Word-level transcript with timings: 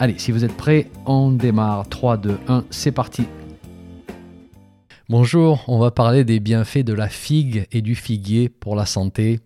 Allez, 0.00 0.16
si 0.16 0.30
vous 0.30 0.44
êtes 0.44 0.56
prêts, 0.56 0.88
on 1.06 1.32
démarre. 1.32 1.88
3, 1.88 2.18
2, 2.18 2.38
1, 2.46 2.64
c'est 2.70 2.92
parti. 2.92 3.24
Bonjour, 5.08 5.64
on 5.66 5.80
va 5.80 5.90
parler 5.90 6.22
des 6.22 6.38
bienfaits 6.38 6.84
de 6.84 6.92
la 6.92 7.08
figue 7.08 7.66
et 7.72 7.82
du 7.82 7.96
figuier 7.96 8.48
pour 8.48 8.76
la 8.76 8.86
santé. 8.86 9.40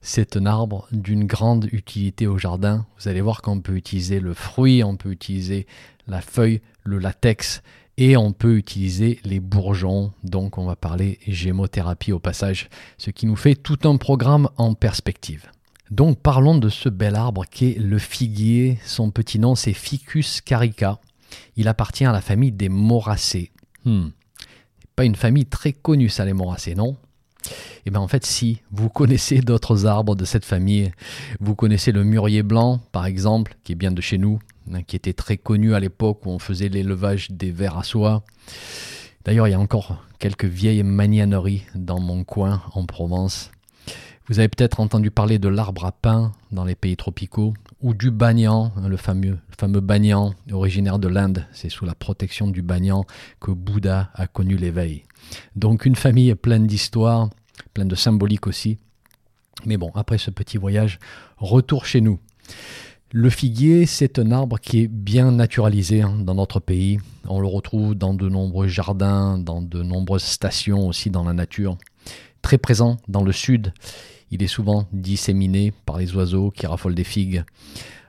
C'est 0.00 0.36
un 0.36 0.46
arbre 0.46 0.86
d'une 0.92 1.24
grande 1.24 1.68
utilité 1.72 2.28
au 2.28 2.38
jardin. 2.38 2.86
Vous 3.00 3.08
allez 3.08 3.20
voir 3.20 3.42
qu'on 3.42 3.60
peut 3.60 3.74
utiliser 3.74 4.20
le 4.20 4.34
fruit, 4.34 4.84
on 4.84 4.94
peut 4.94 5.10
utiliser 5.10 5.66
la 6.06 6.20
feuille, 6.20 6.60
le 6.84 7.00
latex 7.00 7.60
et 7.96 8.16
on 8.16 8.32
peut 8.32 8.56
utiliser 8.56 9.18
les 9.24 9.40
bourgeons. 9.40 10.12
Donc 10.22 10.58
on 10.58 10.66
va 10.66 10.76
parler 10.76 11.18
gémothérapie 11.26 12.12
au 12.12 12.20
passage, 12.20 12.68
ce 12.98 13.10
qui 13.10 13.26
nous 13.26 13.34
fait 13.34 13.56
tout 13.56 13.80
un 13.82 13.96
programme 13.96 14.48
en 14.58 14.74
perspective. 14.74 15.50
Donc 15.90 16.20
parlons 16.20 16.58
de 16.58 16.68
ce 16.68 16.88
bel 16.88 17.14
arbre 17.14 17.44
qui 17.50 17.70
est 17.70 17.78
le 17.78 17.98
figuier. 17.98 18.78
Son 18.84 19.10
petit 19.10 19.38
nom 19.38 19.54
c'est 19.54 19.72
Ficus 19.72 20.40
carica. 20.40 20.98
Il 21.56 21.68
appartient 21.68 22.04
à 22.04 22.12
la 22.12 22.20
famille 22.20 22.52
des 22.52 22.68
moracées. 22.68 23.50
Hmm. 23.84 24.08
Pas 24.96 25.04
une 25.04 25.14
famille 25.14 25.46
très 25.46 25.72
connue 25.72 26.08
ça 26.08 26.24
les 26.24 26.32
moracées, 26.32 26.74
non? 26.74 26.96
Eh 27.86 27.90
bien 27.90 28.00
en 28.00 28.08
fait 28.08 28.26
si, 28.26 28.60
vous 28.70 28.88
connaissez 28.90 29.40
d'autres 29.40 29.86
arbres 29.86 30.14
de 30.14 30.24
cette 30.24 30.44
famille. 30.44 30.92
Vous 31.40 31.54
connaissez 31.54 31.92
le 31.92 32.04
mûrier 32.04 32.42
blanc 32.42 32.80
par 32.92 33.06
exemple, 33.06 33.56
qui 33.64 33.72
est 33.72 33.76
bien 33.76 33.92
de 33.92 34.00
chez 34.02 34.18
nous, 34.18 34.38
hein, 34.72 34.82
qui 34.82 34.96
était 34.96 35.14
très 35.14 35.38
connu 35.38 35.74
à 35.74 35.80
l'époque 35.80 36.26
où 36.26 36.30
on 36.30 36.38
faisait 36.38 36.68
l'élevage 36.68 37.30
des 37.30 37.50
vers 37.50 37.78
à 37.78 37.84
soie. 37.84 38.24
D'ailleurs 39.24 39.48
il 39.48 39.52
y 39.52 39.54
a 39.54 39.60
encore 39.60 40.04
quelques 40.18 40.44
vieilles 40.44 40.82
magnaneries 40.82 41.62
dans 41.74 42.00
mon 42.00 42.24
coin 42.24 42.62
en 42.74 42.84
Provence. 42.84 43.50
Vous 44.28 44.38
avez 44.40 44.48
peut-être 44.48 44.80
entendu 44.80 45.10
parler 45.10 45.38
de 45.38 45.48
l'arbre 45.48 45.86
à 45.86 45.92
pain 45.92 46.32
dans 46.52 46.64
les 46.64 46.74
pays 46.74 46.98
tropicaux, 46.98 47.54
ou 47.80 47.94
du 47.94 48.10
banyan, 48.10 48.72
le 48.86 48.98
fameux, 48.98 49.38
le 49.62 49.80
banyan 49.80 50.34
originaire 50.52 50.98
de 50.98 51.08
l'Inde. 51.08 51.46
C'est 51.52 51.70
sous 51.70 51.86
la 51.86 51.94
protection 51.94 52.48
du 52.48 52.60
banyan 52.60 53.06
que 53.40 53.52
Bouddha 53.52 54.10
a 54.12 54.26
connu 54.26 54.58
l'éveil. 54.58 55.04
Donc 55.56 55.86
une 55.86 55.96
famille 55.96 56.34
pleine 56.34 56.66
d'histoires, 56.66 57.30
pleine 57.72 57.88
de 57.88 57.94
symbolique 57.94 58.46
aussi. 58.46 58.76
Mais 59.64 59.78
bon, 59.78 59.90
après 59.94 60.18
ce 60.18 60.30
petit 60.30 60.58
voyage, 60.58 60.98
retour 61.38 61.86
chez 61.86 62.02
nous. 62.02 62.18
Le 63.10 63.30
figuier, 63.30 63.86
c'est 63.86 64.18
un 64.18 64.30
arbre 64.30 64.58
qui 64.60 64.80
est 64.80 64.88
bien 64.88 65.32
naturalisé 65.32 66.02
hein, 66.02 66.14
dans 66.20 66.34
notre 66.34 66.60
pays. 66.60 66.98
On 67.26 67.40
le 67.40 67.46
retrouve 67.46 67.94
dans 67.94 68.12
de 68.12 68.28
nombreux 68.28 68.68
jardins, 68.68 69.38
dans 69.38 69.62
de 69.62 69.82
nombreuses 69.82 70.24
stations 70.24 70.86
aussi 70.86 71.08
dans 71.08 71.24
la 71.24 71.32
nature. 71.32 71.78
Présent 72.56 72.96
dans 73.08 73.22
le 73.22 73.32
sud. 73.32 73.74
Il 74.30 74.42
est 74.42 74.48
souvent 74.48 74.88
disséminé 74.92 75.72
par 75.84 75.98
les 75.98 76.14
oiseaux 76.14 76.50
qui 76.50 76.66
raffolent 76.66 76.94
des 76.94 77.04
figues. 77.04 77.44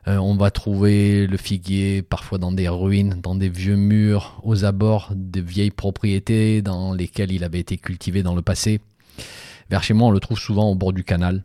Euh, 0.07 0.17
on 0.17 0.35
va 0.35 0.51
trouver 0.51 1.27
le 1.27 1.37
figuier 1.37 2.01
parfois 2.01 2.37
dans 2.37 2.51
des 2.51 2.69
ruines, 2.69 3.19
dans 3.21 3.35
des 3.35 3.49
vieux 3.49 3.75
murs, 3.75 4.39
aux 4.43 4.63
abords 4.63 5.11
de 5.13 5.41
vieilles 5.41 5.71
propriétés 5.71 6.61
dans 6.61 6.93
lesquelles 6.93 7.31
il 7.31 7.43
avait 7.43 7.59
été 7.59 7.77
cultivé 7.77 8.23
dans 8.23 8.35
le 8.35 8.41
passé. 8.41 8.79
Vers 9.69 9.83
chez 9.83 9.93
moi, 9.93 10.07
on 10.07 10.11
le 10.11 10.19
trouve 10.19 10.39
souvent 10.39 10.69
au 10.69 10.75
bord 10.75 10.93
du 10.93 11.03
canal. 11.03 11.43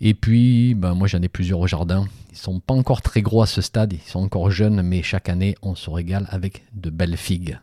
Et 0.00 0.14
puis, 0.14 0.74
ben, 0.74 0.94
moi 0.94 1.06
j'en 1.08 1.22
ai 1.22 1.28
plusieurs 1.28 1.60
au 1.60 1.66
jardin. 1.66 2.06
Ils 2.32 2.38
sont 2.38 2.60
pas 2.60 2.74
encore 2.74 3.02
très 3.02 3.22
gros 3.22 3.42
à 3.42 3.46
ce 3.46 3.60
stade, 3.60 3.92
ils 3.92 4.10
sont 4.10 4.20
encore 4.20 4.50
jeunes, 4.50 4.82
mais 4.82 5.02
chaque 5.02 5.28
année 5.28 5.54
on 5.62 5.74
se 5.74 5.90
régale 5.90 6.26
avec 6.30 6.64
de 6.74 6.90
belles 6.90 7.16
figues. 7.16 7.58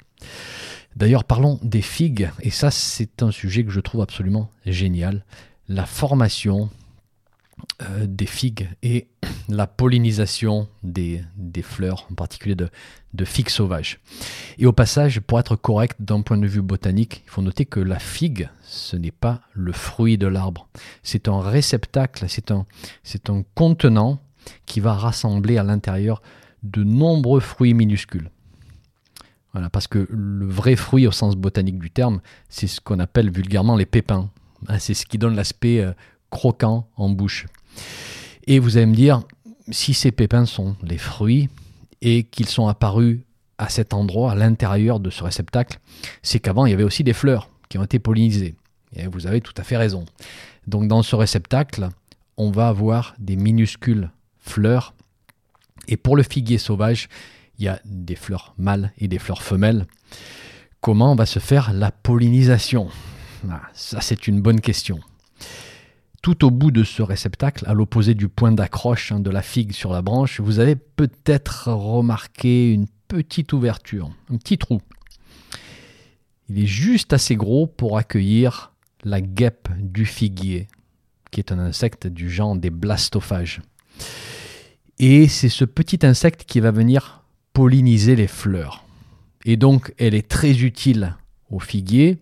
D'ailleurs, 0.98 1.26
parlons 1.26 1.60
des 1.62 1.84
figues, 1.84 2.32
et 2.42 2.50
ça 2.50 2.72
c'est 2.72 3.22
un 3.22 3.30
sujet 3.30 3.64
que 3.64 3.70
je 3.70 3.80
trouve 3.80 4.02
absolument 4.02 4.50
génial 4.66 5.24
la 5.70 5.86
formation 5.86 6.72
euh, 7.84 8.08
des 8.08 8.26
figues 8.26 8.68
et 8.82 9.08
la 9.48 9.68
pollinisation 9.68 10.68
des, 10.82 11.22
fleurs, 11.62 12.08
en 12.12 12.16
particulier 12.16 12.56
de, 12.56 12.72
de, 13.14 13.26
figues 13.26 13.50
sauvages. 13.50 14.00
Et 14.58 14.66
au 14.66 14.74
passage, 14.74 15.20
pour 15.20 15.40
être 15.40 15.56
correct 15.56 15.98
d'un 16.00 16.22
point 16.22 16.40
de 16.40 16.48
vue 16.48 16.64
botanique, 16.64 17.22
il 17.28 17.30
faut 17.30 17.44
noter 17.44 17.66
que 17.66 17.80
la 17.80 18.00
figue, 18.00 18.50
ce 18.64 18.96
n'est 18.96 19.12
pas 19.12 19.42
le 19.54 19.74
fruit 19.74 20.18
de 20.18 20.26
l'arbre. 20.26 20.68
C'est 21.04 21.28
un 21.28 21.42
réceptacle, 21.42 22.26
c'est 22.28 22.50
un, 22.50 22.66
c'est 23.04 23.30
un 23.30 23.44
contenant 23.54 24.20
qui 24.66 24.80
va 24.80 24.94
rassembler 24.94 25.60
à 25.60 25.64
l'intérieur 25.64 26.24
de 26.64 26.84
nombreux 26.84 27.40
fruits 27.40 27.76
minuscules. 27.76 28.32
Parce 29.72 29.88
que 29.88 30.08
le 30.10 30.46
vrai 30.46 30.76
fruit 30.76 31.08
au 31.08 31.12
sens 31.12 31.36
botanique 31.36 31.80
du 31.80 31.90
terme, 31.90 32.22
c'est 32.50 32.68
ce 32.68 32.80
qu'on 32.80 33.00
appelle 33.00 33.32
vulgairement 33.32 33.76
les 33.76 33.86
pépins. 33.86 34.30
Ah, 34.68 34.80
c'est 34.80 34.94
ce 34.94 35.06
qui 35.06 35.18
donne 35.18 35.36
l'aspect 35.36 35.80
euh, 35.80 35.94
croquant 36.30 36.88
en 36.96 37.10
bouche. 37.10 37.48
Et 38.46 38.60
vous 38.60 38.78
allez 38.78 38.86
me 38.86 38.96
dire, 38.96 39.22
si 39.70 39.94
ces 39.94 40.12
pépins 40.12 40.46
sont 40.46 40.76
les 40.84 40.98
fruits 40.98 41.50
et 42.02 42.24
qu'ils 42.24 42.48
sont 42.48 42.68
apparus 42.68 43.20
à 43.58 43.70
cet 43.70 43.94
endroit, 43.94 44.32
à 44.32 44.36
l'intérieur 44.36 45.00
de 45.00 45.10
ce 45.10 45.24
réceptacle, 45.24 45.80
c'est 46.22 46.40
qu'avant 46.40 46.66
il 46.66 46.72
y 46.72 46.74
avait 46.74 46.84
aussi 46.84 47.04
des 47.04 47.14
fleurs 47.14 47.50
qui 47.70 47.78
ont 47.78 47.84
été 47.84 48.00
pollinisées. 48.00 48.56
Et 48.96 49.08
vous 49.08 49.28
avez 49.28 49.42
tout 49.42 49.54
à 49.58 49.64
fait 49.64 49.78
raison. 49.78 50.06
Donc 50.68 50.88
dans 50.88 51.04
ce 51.04 51.16
réceptacle, 51.16 51.90
on 52.38 52.52
va 52.52 52.68
avoir 52.68 53.16
des 53.20 53.36
minuscules 53.36 54.12
fleurs. 54.40 54.94
Et 55.88 55.98
pour 55.98 56.16
le 56.16 56.24
figuier 56.24 56.58
sauvage, 56.58 57.10
il 57.58 57.66
y 57.66 57.68
a 57.68 57.80
des 57.86 58.16
fleurs 58.16 58.54
mâles 58.58 58.92
et 58.98 59.08
des 59.08 59.20
fleurs 59.20 59.44
femelles. 59.44 59.86
Comment 60.82 61.16
va 61.16 61.26
se 61.26 61.40
faire 61.40 61.74
la 61.74 61.92
pollinisation? 61.92 62.90
Ah, 63.50 63.62
ça, 63.74 64.02
c'est 64.02 64.28
une 64.28 64.42
bonne 64.42 64.62
question. 64.62 65.00
Tout 66.22 66.46
au 66.46 66.52
bout 66.52 66.72
de 66.72 66.84
ce 66.84 67.02
réceptacle, 67.02 67.66
à 67.68 67.74
l'opposé 67.74 68.14
du 68.14 68.28
point 68.28 68.52
d'accroche 68.52 69.12
hein, 69.12 69.20
de 69.20 69.30
la 69.30 69.42
figue 69.42 69.72
sur 69.72 69.92
la 69.92 70.02
branche, 70.02 70.40
vous 70.40 70.60
avez 70.60 70.76
peut-être 70.76 71.72
remarqué 71.72 72.72
une 72.74 72.88
petite 73.08 73.54
ouverture, 73.54 74.12
un 74.32 74.38
petit 74.38 74.58
trou. 74.58 74.82
Il 76.50 76.60
est 76.60 76.68
juste 76.68 77.14
assez 77.14 77.36
gros 77.36 77.68
pour 77.68 77.98
accueillir 77.98 78.74
la 79.04 79.22
guêpe 79.22 79.70
du 79.78 80.06
figuier, 80.06 80.68
qui 81.32 81.40
est 81.40 81.52
un 81.52 81.60
insecte 81.60 82.08
du 82.08 82.30
genre 82.30 82.56
des 82.56 82.70
blastophages. 82.70 83.62
Et 85.00 85.28
c'est 85.28 85.50
ce 85.50 85.66
petit 85.66 86.06
insecte 86.06 86.44
qui 86.46 86.60
va 86.60 86.72
venir 86.72 87.24
polliniser 87.58 88.16
les 88.16 88.28
fleurs. 88.28 88.84
Et 89.44 89.58
donc, 89.58 89.92
elle 89.98 90.14
est 90.14 90.28
très 90.28 90.60
utile 90.60 91.16
au 91.50 91.60
figuier 91.60 92.20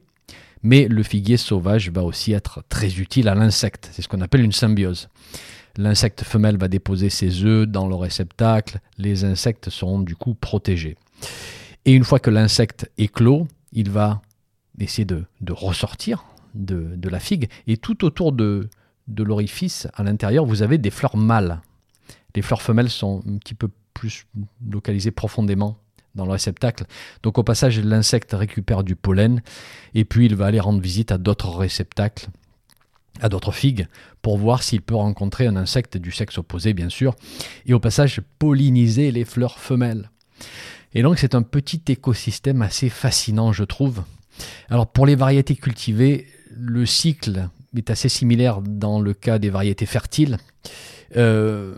mais 0.63 0.88
le 0.88 1.03
figuier 1.03 1.38
sauvage 1.38 1.91
va 1.91 2.01
aussi 2.01 2.31
être 2.31 2.63
très 2.69 2.97
utile 2.97 3.28
à 3.28 3.35
l'insecte. 3.35 3.90
C'est 3.91 4.01
ce 4.01 4.07
qu'on 4.07 4.22
appelle 4.22 4.41
une 4.41 4.51
symbiose. 4.51 5.09
L'insecte 5.78 6.23
femelle 6.23 6.57
va 6.57 6.68
déposer 6.68 7.12
ses 7.12 7.44
œufs 7.44 7.68
dans 7.68 7.88
le 7.88 7.94
réceptacle, 7.94 8.79
les 8.97 9.25
insectes 9.25 9.69
seront 9.69 10.00
du 10.00 10.16
coup 10.16 10.34
protégés. 10.34 10.97
Et 11.85 11.91
une 11.91 12.03
fois 12.03 12.17
que 12.17 12.31
l'insecte 12.31 12.90
clos, 13.13 13.47
il 13.73 13.91
va 13.91 14.23
essayer 14.79 15.06
de, 15.06 15.25
ressortir 15.50 16.25
de, 16.56 16.97
la 17.09 17.19
figue. 17.19 17.47
Et 17.67 17.78
tout 17.78 18.06
autour 18.06 18.31
de, 18.31 18.67
de 19.07 19.23
l'orifice, 19.23 19.88
à 19.94 20.02
l'intérieur, 20.02 20.46
vous 20.46 20.63
avez 20.63 20.79
des 20.79 20.90
fleurs 20.90 21.16
mâles. 21.16 21.62
Les 22.35 22.41
fleurs 22.41 22.63
femelles 22.63 22.90
sont 22.90 23.22
un 23.28 23.38
petit 23.38 23.53
peu 23.53 23.69
plus 23.96 24.28
localisées 24.70 25.10
profondément 25.10 25.80
dans 26.14 26.26
le 26.26 26.32
réceptacle. 26.32 26.86
Donc 27.24 27.40
au 27.40 27.44
passage, 27.44 27.80
l'insecte 27.80 28.34
récupère 28.34 28.84
du 28.84 28.96
pollen 28.96 29.42
et 29.96 30.06
puis 30.06 30.28
il 30.28 30.36
va 30.36 30.46
aller 30.46 30.59
rendre 30.59 30.80
visite 30.80 31.12
à 31.12 31.18
d'autres 31.18 31.50
réceptacles, 31.50 32.28
à 33.22 33.30
d'autres 33.30 33.52
figues, 33.52 33.88
pour 34.22 34.38
voir 34.38 34.62
s'il 34.62 34.82
peut 34.82 34.96
rencontrer 34.96 35.47
un 35.47 35.56
insecte 35.56 35.97
du 35.97 36.12
sexe 36.12 36.38
opposé, 36.38 36.74
bien 36.74 36.90
sûr, 36.90 37.16
et 37.66 37.74
au 37.74 37.80
passage 37.80 38.22
polliniser 38.38 39.12
les 39.12 39.26
fleurs 39.26 39.59
femelles. 39.59 40.12
Et 40.94 41.02
donc 41.02 41.18
c'est 41.18 41.36
un 41.36 41.41
petit 41.41 41.82
écosystème 41.88 42.62
assez 42.62 42.90
fascinant, 42.90 43.52
je 43.52 43.64
trouve. 43.64 44.03
Alors 44.70 44.88
pour 44.88 45.06
les 45.06 45.16
variétés 45.16 45.56
cultivées, 45.56 46.28
le 46.52 46.86
cycle 46.86 47.50
est 47.76 47.90
assez 47.90 48.09
similaire 48.09 48.62
dans 48.62 49.02
le 49.02 49.14
cas 49.14 49.40
des 49.40 49.50
variétés 49.50 49.86
fertiles. 49.86 50.38
Euh, 51.18 51.76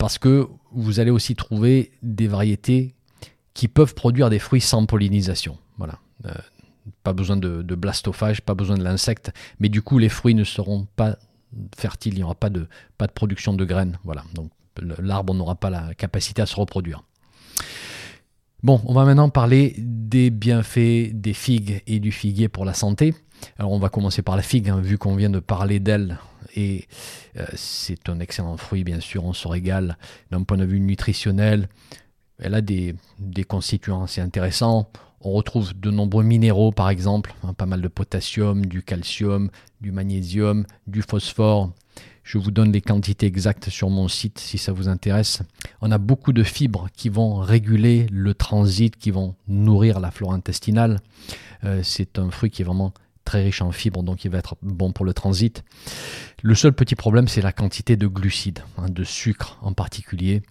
parce 0.00 0.16
que 0.16 0.48
vous 0.72 0.98
allez 0.98 1.10
aussi 1.10 1.36
trouver 1.36 1.92
des 2.02 2.26
variétés 2.26 2.94
qui 3.52 3.68
peuvent 3.68 3.94
produire 3.94 4.30
des 4.30 4.38
fruits 4.38 4.62
sans 4.62 4.86
pollinisation. 4.86 5.58
Euh, 6.24 6.32
pas 7.02 7.12
besoin 7.12 7.36
de, 7.36 7.62
blastophage, 7.74 8.40
pas 8.40 8.54
besoin 8.54 8.78
de 8.78 8.82
l'insecte, 8.82 9.30
mais 9.58 9.68
du 9.68 9.82
coup 9.82 9.98
les 9.98 10.08
fruits 10.08 10.34
ne 10.34 10.44
seront 10.44 10.86
pas 10.96 11.18
fertiles, 11.76 12.14
il 12.14 12.18
n'y 12.18 12.22
aura 12.22 12.34
pas 12.34 12.48
de, 12.48 12.66
pas 12.96 13.08
de 13.08 13.12
production 13.12 13.52
de 13.52 13.62
graines. 13.66 13.98
Voilà. 14.04 14.24
Donc 14.32 14.50
l'arbre 14.98 15.34
n'aura 15.34 15.56
pas 15.56 15.68
la 15.68 15.92
capacité 15.92 16.40
à 16.40 16.46
se 16.46 16.56
reproduire. 16.56 17.02
Bon, 18.62 18.80
on 18.86 18.94
va 18.94 19.04
maintenant 19.04 19.28
parler 19.28 19.74
des 19.76 20.30
bienfaits 20.30 21.12
des 21.12 21.34
figues 21.34 21.82
et 21.86 22.00
du 22.00 22.10
figuier 22.10 22.48
pour 22.48 22.64
la 22.64 22.72
santé. 22.72 23.14
Alors 23.58 23.72
on 23.72 23.78
va 23.78 23.90
commencer 23.90 24.22
par 24.22 24.36
la 24.36 24.42
figue, 24.42 24.70
hein, 24.70 24.80
vu 24.80 24.96
qu'on 24.96 25.14
vient 25.14 25.30
de 25.30 25.40
parler 25.40 25.78
d'elle. 25.78 26.18
Et 26.56 26.86
euh, 27.36 27.46
c'est 27.54 28.08
un 28.08 28.20
excellent 28.20 28.56
fruit, 28.56 28.84
bien 28.84 29.00
sûr, 29.00 29.24
on 29.24 29.32
se 29.32 29.46
régale. 29.48 29.96
D'un 30.30 30.42
point 30.42 30.56
de 30.56 30.64
vue 30.64 30.80
nutritionnel, 30.80 31.68
elle 32.38 32.54
a 32.54 32.60
des, 32.60 32.94
constituants 33.48 34.04
assez 34.04 34.20
intéressants. 34.20 34.90
On 35.20 35.32
retrouve 35.32 35.78
de 35.78 35.90
nombreux 35.90 36.24
minéraux, 36.24 36.72
par 36.72 36.88
exemple, 36.88 37.34
hein, 37.42 37.52
pas 37.52 37.66
mal 37.66 37.82
de 37.82 37.88
potassium, 37.88 38.64
du 38.64 38.82
calcium, 38.82 39.50
du 39.80 39.92
magnésium, 39.92 40.64
du 40.86 41.02
phosphore. 41.02 41.72
Je 42.22 42.38
vous 42.38 42.50
donne 42.50 42.72
les 42.72 42.80
quantités 42.80 43.26
exactes 43.26 43.70
sur 43.70 43.90
mon 43.90 44.08
site 44.08 44.38
si 44.38 44.56
ça 44.56 44.72
vous 44.72 44.88
intéresse. 44.88 45.42
On 45.80 45.90
a 45.90 45.98
beaucoup 45.98 46.32
de 46.32 46.42
fibres 46.42 46.88
qui 46.94 47.08
vont 47.08 47.36
réguler 47.36 48.06
le 48.10 48.34
transit, 48.34 48.96
qui 48.96 49.10
vont 49.10 49.34
nourrir 49.48 50.00
la 50.00 50.10
flore 50.10 50.32
intestinale. 50.32 51.00
Euh, 51.64 51.80
c'est 51.82 52.18
un 52.18 52.30
fruit 52.30 52.50
qui 52.50 52.62
est 52.62 52.64
vraiment 52.64 52.94
très 53.24 53.42
riche 53.42 53.62
en 53.62 53.72
fibres, 53.72 54.02
donc 54.02 54.24
il 54.24 54.30
va 54.30 54.38
être 54.38 54.56
bon 54.62 54.92
pour 54.92 55.04
le 55.04 55.14
transit. 55.14 55.62
Le 56.42 56.54
seul 56.54 56.72
petit 56.72 56.94
problème, 56.94 57.28
c'est 57.28 57.42
la 57.42 57.52
quantité 57.52 57.96
de 57.96 58.06
glucides, 58.06 58.60
hein, 58.78 58.88
de 58.88 59.04
sucre 59.04 59.58
en 59.62 59.72
particulier. 59.72 60.42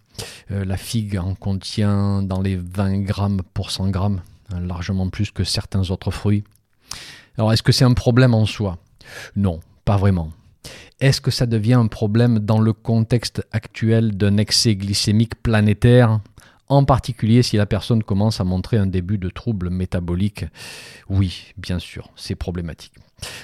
Euh, 0.51 0.65
la 0.65 0.77
figue 0.77 1.17
en 1.17 1.35
contient 1.35 2.21
dans 2.21 2.41
les 2.41 2.55
20 2.55 2.99
grammes 2.99 3.41
pour 3.53 3.71
100 3.71 3.89
grammes, 3.89 4.21
hein, 4.51 4.59
largement 4.61 5.09
plus 5.09 5.31
que 5.31 5.43
certains 5.43 5.89
autres 5.89 6.11
fruits. 6.11 6.43
Alors, 7.37 7.53
est-ce 7.53 7.63
que 7.63 7.71
c'est 7.71 7.85
un 7.85 7.93
problème 7.93 8.33
en 8.33 8.45
soi? 8.45 8.77
Non, 9.35 9.59
pas 9.85 9.97
vraiment. 9.97 10.31
Est-ce 10.99 11.21
que 11.21 11.31
ça 11.31 11.45
devient 11.45 11.75
un 11.75 11.87
problème 11.87 12.39
dans 12.39 12.59
le 12.59 12.73
contexte 12.73 13.45
actuel 13.51 14.17
d'un 14.17 14.37
excès 14.37 14.75
glycémique 14.75 15.41
planétaire? 15.41 16.19
En 16.69 16.85
particulier 16.85 17.43
si 17.43 17.57
la 17.57 17.65
personne 17.65 18.03
commence 18.03 18.39
à 18.39 18.43
montrer 18.43 18.77
un 18.77 18.85
début 18.85 19.17
de 19.17 19.29
trouble 19.29 19.69
métabolique. 19.69 20.45
Oui, 21.09 21.53
bien 21.57 21.79
sûr, 21.79 22.09
c'est 22.15 22.35
problématique. 22.35 22.93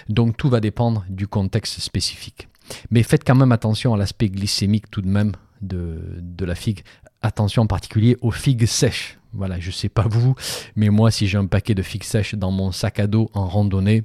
Donc 0.07 0.37
tout 0.37 0.49
va 0.49 0.59
dépendre 0.59 1.03
du 1.09 1.27
contexte 1.27 1.79
spécifique. 1.79 2.47
Mais 2.91 3.03
faites 3.03 3.23
quand 3.23 3.35
même 3.35 3.51
attention 3.51 3.93
à 3.93 3.97
l'aspect 3.97 4.29
glycémique 4.29 4.89
tout 4.89 5.01
de 5.01 5.07
même 5.07 5.33
de, 5.61 5.99
de, 6.19 6.45
la 6.45 6.55
figue. 6.55 6.81
Attention 7.21 7.63
en 7.63 7.67
particulier 7.67 8.17
aux 8.21 8.31
figues 8.31 8.65
sèches. 8.65 9.17
Voilà, 9.33 9.59
je 9.59 9.67
ne 9.67 9.73
sais 9.73 9.89
pas 9.89 10.07
vous, 10.07 10.35
mais 10.75 10.89
moi 10.89 11.11
si 11.11 11.27
j'ai 11.27 11.37
un 11.37 11.45
paquet 11.45 11.75
de 11.75 11.81
figues 11.81 12.03
sèches 12.03 12.35
dans 12.35 12.51
mon 12.51 12.71
sac 12.71 12.99
à 12.99 13.07
dos 13.07 13.29
en 13.33 13.47
randonnée, 13.47 14.03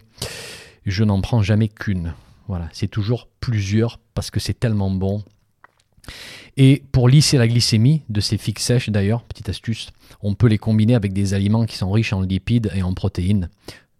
je 0.86 1.04
n'en 1.04 1.20
prends 1.20 1.42
jamais 1.42 1.68
qu'une. 1.68 2.14
Voilà, 2.48 2.68
c'est 2.72 2.88
toujours 2.88 3.28
plusieurs 3.38 4.00
parce 4.14 4.30
que 4.30 4.40
c'est 4.40 4.58
tellement 4.58 4.90
bon 4.90 5.22
et 6.56 6.82
pour 6.92 7.08
lisser 7.08 7.38
la 7.38 7.48
glycémie 7.48 8.02
de 8.08 8.20
ces 8.20 8.38
figues 8.38 8.58
sèches, 8.58 8.90
d'ailleurs, 8.90 9.22
petite 9.22 9.48
astuce, 9.48 9.90
on 10.22 10.34
peut 10.34 10.48
les 10.48 10.58
combiner 10.58 10.94
avec 10.94 11.12
des 11.12 11.34
aliments 11.34 11.64
qui 11.64 11.76
sont 11.76 11.90
riches 11.90 12.12
en 12.12 12.20
lipides 12.20 12.70
et 12.74 12.82
en 12.82 12.92
protéines. 12.92 13.48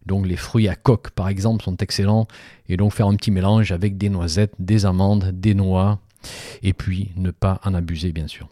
Donc 0.06 0.26
les 0.26 0.36
fruits 0.36 0.68
à 0.68 0.74
coque, 0.74 1.10
par 1.10 1.28
exemple, 1.28 1.62
sont 1.64 1.76
excellents. 1.76 2.26
Et 2.68 2.76
donc 2.76 2.92
faire 2.92 3.06
un 3.06 3.14
petit 3.14 3.30
mélange 3.30 3.72
avec 3.72 3.98
des 3.98 4.08
noisettes, 4.08 4.54
des 4.58 4.86
amandes, 4.86 5.32
des 5.32 5.54
noix. 5.54 6.00
Et 6.62 6.72
puis 6.72 7.12
ne 7.16 7.30
pas 7.30 7.60
en 7.64 7.74
abuser, 7.74 8.12
bien 8.12 8.26
sûr. 8.26 8.48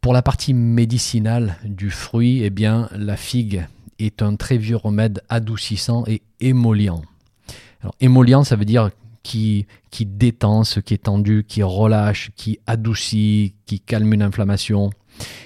Pour 0.00 0.12
la 0.12 0.22
partie 0.22 0.52
médicinale 0.52 1.56
du 1.64 1.90
fruit, 1.90 2.42
eh 2.42 2.50
bien, 2.50 2.88
la 2.96 3.16
figue 3.16 3.66
est 3.98 4.22
un 4.22 4.36
très 4.36 4.58
vieux 4.58 4.76
remède 4.76 5.22
adoucissant 5.28 6.04
et 6.06 6.22
émollient. 6.40 7.02
Alors, 7.82 7.94
émollient, 8.00 8.44
ça 8.44 8.56
veut 8.56 8.64
dire 8.64 8.90
qui, 9.22 9.66
qui 9.90 10.06
détend 10.06 10.64
ce 10.64 10.80
qui 10.80 10.94
est 10.94 11.04
tendu, 11.04 11.44
qui 11.46 11.62
relâche, 11.62 12.30
qui 12.36 12.58
adoucit, 12.66 13.54
qui 13.66 13.80
calme 13.80 14.12
une 14.12 14.22
inflammation. 14.22 14.90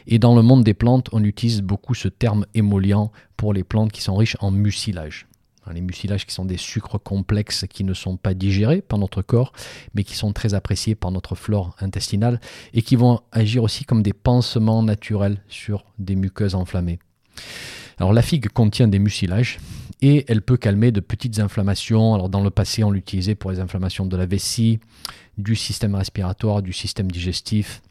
Et 0.07 0.19
dans 0.19 0.35
le 0.35 0.43
monde 0.43 0.65
des 0.65 0.75
plantes, 0.75 1.09
on 1.13 1.23
utilise 1.25 1.63
beaucoup 1.63 1.95
ce 1.95 2.09
terme 2.09 2.47
émollient 2.55 3.11
pour 3.37 3.53
les 3.53 3.65
plantes 3.65 3.93
qui 3.93 4.03
sont 4.03 4.17
riches 4.17 4.37
en 4.41 4.51
mucilage. 4.51 5.27
Les 5.73 5.81
mucilages 5.81 6.27
qui 6.27 6.35
sont 6.35 6.45
des 6.45 6.57
sucres 6.57 7.03
complexes 7.03 7.65
qui 7.69 7.83
ne 7.83 7.93
sont 7.93 8.17
pas 8.17 8.35
digérés 8.35 8.83
par 8.83 8.99
notre 8.99 9.23
corps, 9.23 9.53
mais 9.95 10.05
qui 10.05 10.15
sont 10.15 10.33
très 10.33 10.55
appréciés 10.55 10.95
par 10.95 11.11
notre 11.11 11.35
flore 11.35 11.75
intestinale 11.81 12.41
et 12.73 12.83
qui 12.83 12.95
vont 12.95 13.21
agir 13.33 13.65
aussi 13.65 13.85
comme 13.85 14.03
des 14.03 14.13
pansements 14.13 14.83
naturels 14.83 15.43
sur 15.49 15.85
des 15.99 16.15
muqueuses 16.15 16.55
enflammées. 16.55 17.01
Alors 17.99 18.13
la 18.13 18.23
figue 18.23 18.49
contient 18.49 18.89
des 18.89 18.99
mucilages 18.99 19.59
et 20.03 20.25
elle 20.29 20.43
peut 20.43 20.57
calmer 20.57 20.93
de 20.93 21.01
petites 21.01 21.39
inflammations. 21.39 22.15
Alors 22.15 22.29
dans 22.29 22.43
le 22.43 22.51
passé, 22.51 22.85
on 22.85 22.91
l'utilisait 22.91 23.35
pour 23.35 23.51
les 23.51 23.61
inflammations 23.61 24.07
de 24.07 24.17
la 24.17 24.27
vessie, 24.27 24.79
du 25.39 25.57
système 25.57 25.95
respiratoire, 25.95 26.63
du 26.63 26.73
système 26.73 27.11
digestif. 27.11 27.83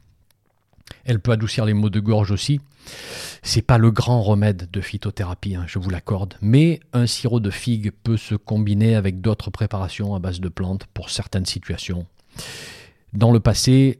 Elle 1.03 1.19
peut 1.19 1.31
adoucir 1.31 1.65
les 1.65 1.73
maux 1.73 1.89
de 1.89 1.99
gorge 1.99 2.31
aussi. 2.31 2.59
C'est 3.41 3.63
pas 3.63 3.79
le 3.79 3.89
grand 3.89 4.21
remède 4.21 4.69
de 4.71 4.81
phytothérapie, 4.81 5.55
hein, 5.55 5.65
je 5.67 5.79
vous 5.79 5.89
l'accorde, 5.89 6.35
mais 6.41 6.79
un 6.93 7.07
sirop 7.07 7.39
de 7.39 7.49
figue 7.49 7.91
peut 8.03 8.17
se 8.17 8.35
combiner 8.35 8.95
avec 8.95 9.21
d'autres 9.21 9.49
préparations 9.49 10.13
à 10.13 10.19
base 10.19 10.39
de 10.39 10.49
plantes 10.49 10.85
pour 10.93 11.09
certaines 11.09 11.45
situations. 11.45 12.05
Dans 13.13 13.31
le 13.31 13.39
passé, 13.39 13.99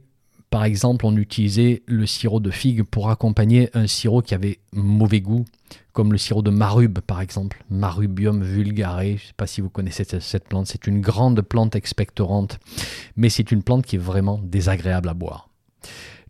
par 0.56 0.64
exemple, 0.64 1.04
on 1.04 1.14
utilisait 1.18 1.82
le 1.84 2.06
sirop 2.06 2.40
de 2.40 2.50
figue 2.50 2.82
pour 2.82 3.10
accompagner 3.10 3.68
un 3.74 3.86
sirop 3.86 4.22
qui 4.22 4.34
avait 4.34 4.58
mauvais 4.72 5.20
goût, 5.20 5.44
comme 5.92 6.12
le 6.12 6.16
sirop 6.16 6.40
de 6.40 6.48
marube 6.48 7.00
par 7.00 7.20
exemple, 7.20 7.62
Marubium 7.68 8.42
vulgare. 8.42 9.02
Je 9.02 9.12
ne 9.12 9.18
sais 9.18 9.34
pas 9.36 9.46
si 9.46 9.60
vous 9.60 9.68
connaissez 9.68 10.06
cette 10.18 10.48
plante, 10.48 10.66
c'est 10.66 10.86
une 10.86 11.02
grande 11.02 11.42
plante 11.42 11.76
expectorante, 11.76 12.58
mais 13.16 13.28
c'est 13.28 13.52
une 13.52 13.62
plante 13.62 13.84
qui 13.84 13.96
est 13.96 13.98
vraiment 13.98 14.40
désagréable 14.42 15.10
à 15.10 15.12
boire. 15.12 15.50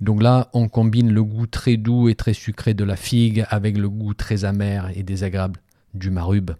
Donc 0.01 0.21
là, 0.25 0.51
on 0.55 0.67
combine 0.69 1.13
le 1.13 1.23
goût 1.23 1.47
très 1.47 1.77
doux 1.77 2.09
et 2.09 2.17
très 2.17 2.35
sucré 2.35 2.75
de 2.75 2.83
la 2.83 2.97
figue 2.97 3.47
avec 3.49 3.79
le 3.79 3.89
goût 3.89 4.13
très 4.13 4.45
amer 4.45 4.91
et 4.97 5.05
désagréable 5.05 5.61
du 5.95 6.11
marube. 6.11 6.51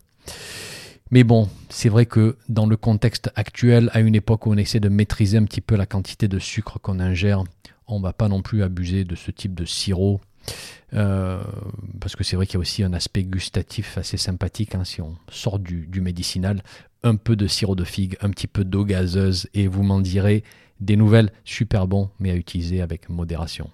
Mais 1.11 1.23
bon, 1.23 1.49
c'est 1.69 1.89
vrai 1.89 2.07
que 2.07 2.37
dans 2.49 2.67
le 2.67 2.77
contexte 2.77 3.31
actuel, 3.37 3.91
à 3.93 4.01
une 4.01 4.15
époque 4.15 4.47
où 4.47 4.53
on 4.53 4.57
essaie 4.57 4.81
de 4.81 4.89
maîtriser 4.89 5.39
un 5.39 5.45
petit 5.45 5.61
peu 5.61 5.77
la 5.77 5.87
quantité 5.87 6.27
de 6.27 6.39
sucre 6.39 6.81
qu'on 6.81 6.99
ingère, 6.99 7.45
on 7.87 7.99
ne 7.99 8.03
va 8.03 8.13
pas 8.13 8.29
non 8.29 8.43
plus 8.43 8.63
abuser 8.63 9.05
de 9.05 9.15
ce 9.15 9.31
type 9.31 9.55
de 9.55 9.65
sirop. 9.65 10.21
Euh, 10.95 11.43
parce 12.01 12.15
que 12.17 12.25
c'est 12.25 12.37
vrai 12.37 12.47
qu'il 12.47 12.55
y 12.55 12.57
a 12.57 12.61
aussi 12.61 12.83
un 12.83 12.93
aspect 12.93 13.25
gustatif 13.25 13.99
assez 13.99 14.17
sympathique 14.17 14.75
hein, 14.75 14.85
si 14.85 15.01
on 15.01 15.17
sort 15.29 15.59
du, 15.59 15.87
du, 15.87 16.01
médicinal. 16.01 16.63
Un 17.03 17.17
peu 17.17 17.37
de 17.37 17.47
sirop 17.47 17.77
de 17.77 17.85
figue, 17.85 18.17
un 18.21 18.31
petit 18.31 18.49
peu 18.49 18.65
d'eau 18.65 18.85
gazeuse, 18.85 19.49
et 19.55 19.69
vous 19.69 19.85
m'en 19.85 20.01
direz 20.01 20.43
des 20.81 20.97
nouvelles 20.97 21.33
super 21.45 21.87
bon, 21.87 22.11
mais 22.19 22.31
à 22.31 22.35
utiliser 22.35 22.81
avec 22.81 23.09
modération. 23.09 23.71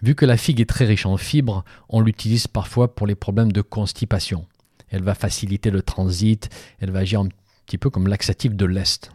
Vu 0.00 0.14
que 0.14 0.24
la 0.24 0.36
figue 0.36 0.60
est 0.60 0.68
très 0.68 0.86
riche 0.86 1.06
en 1.06 1.16
fibres, 1.16 1.64
on 1.88 2.00
l'utilise 2.00 2.46
parfois 2.46 2.94
pour 2.94 3.06
les 3.06 3.14
problèmes 3.14 3.52
de 3.52 3.60
constipation 3.60 4.46
elle 4.92 5.02
va 5.02 5.14
faciliter 5.14 5.70
le 5.70 5.82
transit, 5.82 6.48
elle 6.80 6.92
va 6.92 7.00
agir 7.00 7.20
un 7.20 7.28
petit 7.66 7.78
peu 7.78 7.90
comme 7.90 8.06
laxatif 8.06 8.54
de 8.54 8.64
l'Est. 8.64 9.10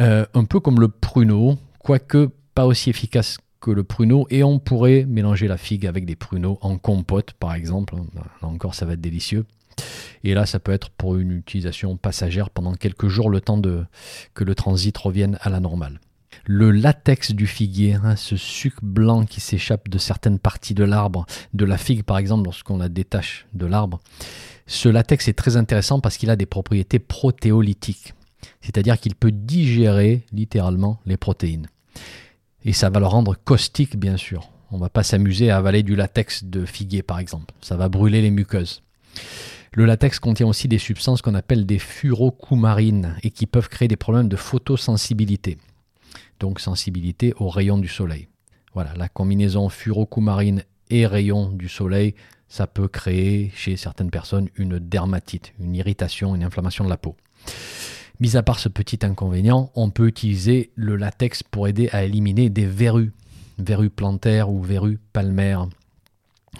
Euh, 0.00 0.26
un 0.34 0.44
peu 0.44 0.60
comme 0.60 0.80
le 0.80 0.88
pruneau, 0.88 1.56
quoique 1.78 2.30
pas 2.54 2.66
aussi 2.66 2.90
efficace 2.90 3.38
que 3.60 3.70
le 3.70 3.84
pruneau, 3.84 4.26
et 4.30 4.42
on 4.42 4.58
pourrait 4.58 5.04
mélanger 5.06 5.46
la 5.46 5.56
figue 5.56 5.86
avec 5.86 6.06
des 6.06 6.16
pruneaux 6.16 6.58
en 6.62 6.78
compote, 6.78 7.32
par 7.32 7.54
exemple. 7.54 7.94
Là 8.14 8.48
encore, 8.48 8.74
ça 8.74 8.86
va 8.86 8.94
être 8.94 9.00
délicieux. 9.00 9.44
Et 10.24 10.34
là, 10.34 10.46
ça 10.46 10.58
peut 10.60 10.72
être 10.72 10.90
pour 10.90 11.16
une 11.16 11.32
utilisation 11.32 11.96
passagère 11.96 12.50
pendant 12.50 12.74
quelques 12.74 13.08
jours, 13.08 13.30
le 13.30 13.40
temps 13.40 13.60
que 14.34 14.44
le 14.44 14.54
transit 14.54 14.96
revienne 14.96 15.38
à 15.40 15.50
la 15.50 15.60
normale. 15.60 16.00
Le 16.46 16.70
latex 16.70 17.32
du 17.32 17.46
figuier, 17.46 17.94
hein, 17.94 18.16
ce 18.16 18.36
sucre 18.36 18.80
blanc 18.82 19.24
qui 19.24 19.40
s'échappe 19.40 19.88
de 19.88 19.98
certaines 19.98 20.38
parties 20.38 20.74
de 20.74 20.84
l'arbre, 20.84 21.26
de 21.54 21.64
la 21.64 21.76
figue 21.76 22.02
par 22.02 22.18
exemple, 22.18 22.44
lorsqu'on 22.44 22.78
la 22.78 22.88
détache 22.88 23.46
de 23.52 23.66
l'arbre, 23.66 24.00
ce 24.70 24.88
latex 24.88 25.26
est 25.26 25.32
très 25.32 25.56
intéressant 25.56 25.98
parce 25.98 26.16
qu'il 26.16 26.30
a 26.30 26.36
des 26.36 26.46
propriétés 26.46 27.00
protéolytiques, 27.00 28.14
c'est-à-dire 28.60 29.00
qu'il 29.00 29.16
peut 29.16 29.32
digérer 29.32 30.24
littéralement 30.32 31.00
les 31.06 31.16
protéines. 31.16 31.66
Et 32.64 32.72
ça 32.72 32.88
va 32.88 33.00
le 33.00 33.06
rendre 33.06 33.34
caustique, 33.34 33.96
bien 33.96 34.16
sûr. 34.16 34.48
On 34.70 34.76
ne 34.76 34.80
va 34.80 34.88
pas 34.88 35.02
s'amuser 35.02 35.50
à 35.50 35.56
avaler 35.56 35.82
du 35.82 35.96
latex 35.96 36.44
de 36.44 36.64
figuier, 36.64 37.02
par 37.02 37.18
exemple. 37.18 37.52
Ça 37.60 37.76
va 37.76 37.88
brûler 37.88 38.22
les 38.22 38.30
muqueuses. 38.30 38.84
Le 39.72 39.86
latex 39.86 40.20
contient 40.20 40.46
aussi 40.46 40.68
des 40.68 40.78
substances 40.78 41.20
qu'on 41.20 41.34
appelle 41.34 41.66
des 41.66 41.80
furocoumarines 41.80 43.16
et 43.24 43.32
qui 43.32 43.46
peuvent 43.46 43.68
créer 43.68 43.88
des 43.88 43.96
problèmes 43.96 44.28
de 44.28 44.36
photosensibilité. 44.36 45.58
Donc 46.38 46.60
sensibilité 46.60 47.34
aux 47.38 47.48
rayons 47.48 47.78
du 47.78 47.88
soleil. 47.88 48.28
Voilà, 48.74 48.94
la 48.94 49.08
combinaison 49.08 49.68
furocoumarine 49.68 50.62
et 50.90 51.08
rayons 51.08 51.50
du 51.50 51.68
soleil 51.68 52.14
ça 52.50 52.66
peut 52.66 52.88
créer 52.88 53.50
chez 53.54 53.76
certaines 53.76 54.10
personnes 54.10 54.48
une 54.56 54.78
dermatite, 54.78 55.54
une 55.60 55.76
irritation, 55.76 56.34
une 56.34 56.42
inflammation 56.42 56.84
de 56.84 56.90
la 56.90 56.98
peau. 56.98 57.16
Mis 58.18 58.36
à 58.36 58.42
part 58.42 58.58
ce 58.58 58.68
petit 58.68 58.98
inconvénient, 59.02 59.70
on 59.76 59.88
peut 59.88 60.08
utiliser 60.08 60.72
le 60.74 60.96
latex 60.96 61.42
pour 61.42 61.68
aider 61.68 61.88
à 61.92 62.04
éliminer 62.04 62.50
des 62.50 62.66
verrues, 62.66 63.12
verrues 63.56 63.88
plantaires 63.88 64.50
ou 64.50 64.60
verrues 64.60 64.98
palmaires. 65.12 65.68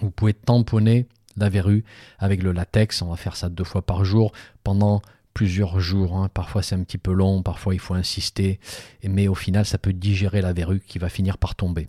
Vous 0.01 0.11
pouvez 0.11 0.33
tamponner 0.33 1.07
la 1.37 1.49
verrue 1.49 1.85
avec 2.19 2.43
le 2.43 2.53
latex, 2.53 3.03
on 3.03 3.11
va 3.11 3.17
faire 3.17 3.37
ça 3.37 3.49
deux 3.49 3.65
fois 3.65 3.83
par 3.83 4.05
jour 4.05 4.33
pendant 4.63 5.03
plusieurs 5.35 5.81
jours. 5.81 6.17
Hein. 6.17 6.31
Parfois 6.33 6.63
c'est 6.63 6.77
un 6.77 6.85
petit 6.85 6.99
peu 6.99 7.13
long, 7.13 7.43
parfois 7.43 7.75
il 7.75 7.81
faut 7.81 7.95
insister, 7.95 8.61
mais 9.03 9.27
au 9.27 9.35
final 9.35 9.67
ça 9.67 9.77
peut 9.77 9.93
digérer 9.93 10.41
la 10.41 10.53
verrue 10.53 10.81
qui 10.87 11.01
va 11.01 11.09
finir 11.09 11.37
par 11.37 11.57
tomber. 11.57 11.89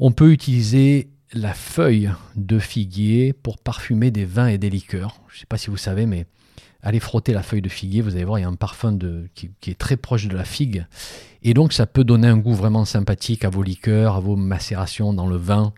On 0.00 0.10
peut 0.10 0.32
utiliser 0.32 1.10
la 1.32 1.54
feuille 1.54 2.10
de 2.36 2.58
figuier 2.58 3.32
pour 3.32 3.58
parfumer 3.58 4.10
des 4.10 4.24
vins 4.24 4.48
et 4.48 4.58
des 4.58 4.70
liqueurs. 4.70 5.20
Je 5.28 5.36
ne 5.36 5.40
sais 5.40 5.46
pas 5.46 5.58
si 5.58 5.70
vous 5.70 5.76
savez, 5.76 6.06
mais 6.06 6.26
allez 6.82 7.00
frotter 7.00 7.32
la 7.32 7.42
feuille 7.42 7.62
de 7.62 7.68
figuier, 7.68 8.02
vous 8.02 8.16
allez 8.16 8.24
voir, 8.24 8.38
il 8.38 8.42
y 8.42 8.44
a 8.44 8.48
un 8.48 8.54
parfum 8.54 8.98
qui, 9.34 9.50
est 9.66 9.78
très 9.78 9.96
proche 9.96 10.26
de 10.26 10.36
la 10.36 10.44
figue. 10.44 10.86
Et 11.42 11.54
donc, 11.54 11.72
ça 11.72 11.86
peut 11.86 12.04
donner 12.04 12.28
un 12.28 12.36
goût 12.36 12.54
vraiment 12.54 12.84
sympathique 12.84 13.44
à 13.44 13.50
vos 13.50 13.62
liqueurs, 13.62 14.16
à 14.16 14.20
vos 14.20 14.36
macérations 14.36 15.12
dans 15.12 15.26
le 15.26 15.36
vin. 15.36 15.72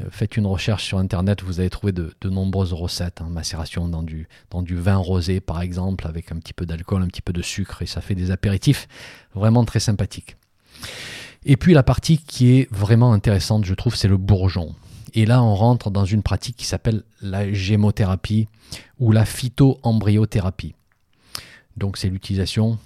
Euh, 0.00 0.04
faites 0.10 0.36
une 0.36 0.46
recherche 0.46 0.84
sur 0.84 0.98
Internet, 0.98 1.42
vous 1.42 1.60
allez 1.60 1.70
trouver 1.70 1.92
de, 1.92 2.12
nombreuses 2.24 2.72
recettes. 2.72 3.20
Hein, 3.20 3.28
macération 3.30 3.88
dans 3.88 4.02
du 4.02 4.28
vin 4.76 4.96
rosé, 4.96 5.40
par 5.40 5.60
exemple, 5.60 6.06
avec 6.06 6.30
un 6.30 6.36
petit 6.36 6.52
peu 6.52 6.66
d'alcool, 6.66 7.02
un 7.02 7.08
petit 7.08 7.22
peu 7.22 7.32
de 7.32 7.42
sucre, 7.42 7.82
et 7.82 7.86
ça 7.86 8.00
fait 8.00 8.14
des 8.14 8.30
apéritifs 8.30 8.88
vraiment 9.34 9.64
très 9.64 9.80
sympathiques. 9.80 10.36
Et 11.44 11.56
puis 11.56 11.74
la 11.74 11.82
partie 11.82 12.18
qui 12.18 12.56
est 12.56 12.72
vraiment 12.72 13.12
intéressante, 13.12 13.64
je 13.64 13.74
trouve, 13.74 13.94
c'est 13.94 14.08
le 14.08 14.16
bourgeon. 14.16 14.74
Et 15.14 15.26
là, 15.26 15.42
on 15.42 15.54
rentre 15.54 15.90
dans 15.90 16.04
une 16.04 16.22
pratique 16.22 16.56
qui 16.56 16.66
s'appelle 16.66 17.04
la 17.22 17.52
gémothérapie 17.52 18.48
ou 18.98 19.12
la 19.12 19.24
phytoembryothérapie. 19.24 20.74
Donc, 21.76 21.96
c'est 21.96 22.08
l'utilisation 22.08 22.78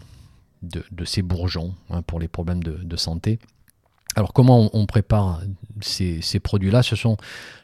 de, 0.62 0.82
ces 1.04 1.22
bourgeons 1.22 1.74
hein, 1.90 2.02
pour 2.02 2.20
les 2.20 2.28
problèmes 2.28 2.62
de, 2.62 2.96
santé. 2.96 3.38
Alors, 4.14 4.32
comment 4.32 4.68
on, 4.72 4.86
prépare 4.86 5.40
ces, 5.80 6.20
produits-là? 6.40 6.82
Ce 6.82 6.96
sont, 6.96 7.16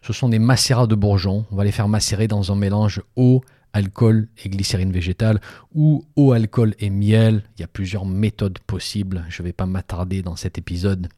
ce 0.02 0.12
sont 0.12 0.28
des 0.30 0.38
macérats 0.38 0.87
de 0.87 0.94
bourgeons. 0.94 1.44
On 1.50 1.56
va 1.56 1.64
les 1.64 1.73
faire 1.73 1.88
macérer 1.88 2.28
dans 2.28 2.50
un 2.50 2.56
mélange 2.56 3.02
eau, 3.16 3.42
alcool 3.75 4.28
et 4.43 4.49
glycérine 4.49 4.93
végétale 4.93 5.40
ou 5.75 6.07
eau, 6.16 6.33
alcool 6.33 6.75
et 6.78 6.88
miel. 6.88 7.43
Il 7.59 7.61
y 7.61 7.64
a 7.64 7.69
plusieurs 7.69 8.07
méthodes 8.07 8.59
possibles. 8.61 9.25
Je 9.28 9.43
ne 9.43 9.49
vais 9.49 9.52
pas 9.52 9.66
m'attarder 9.66 10.23
dans 10.23 10.37
cet 10.37 10.57
épisode. 10.57 11.09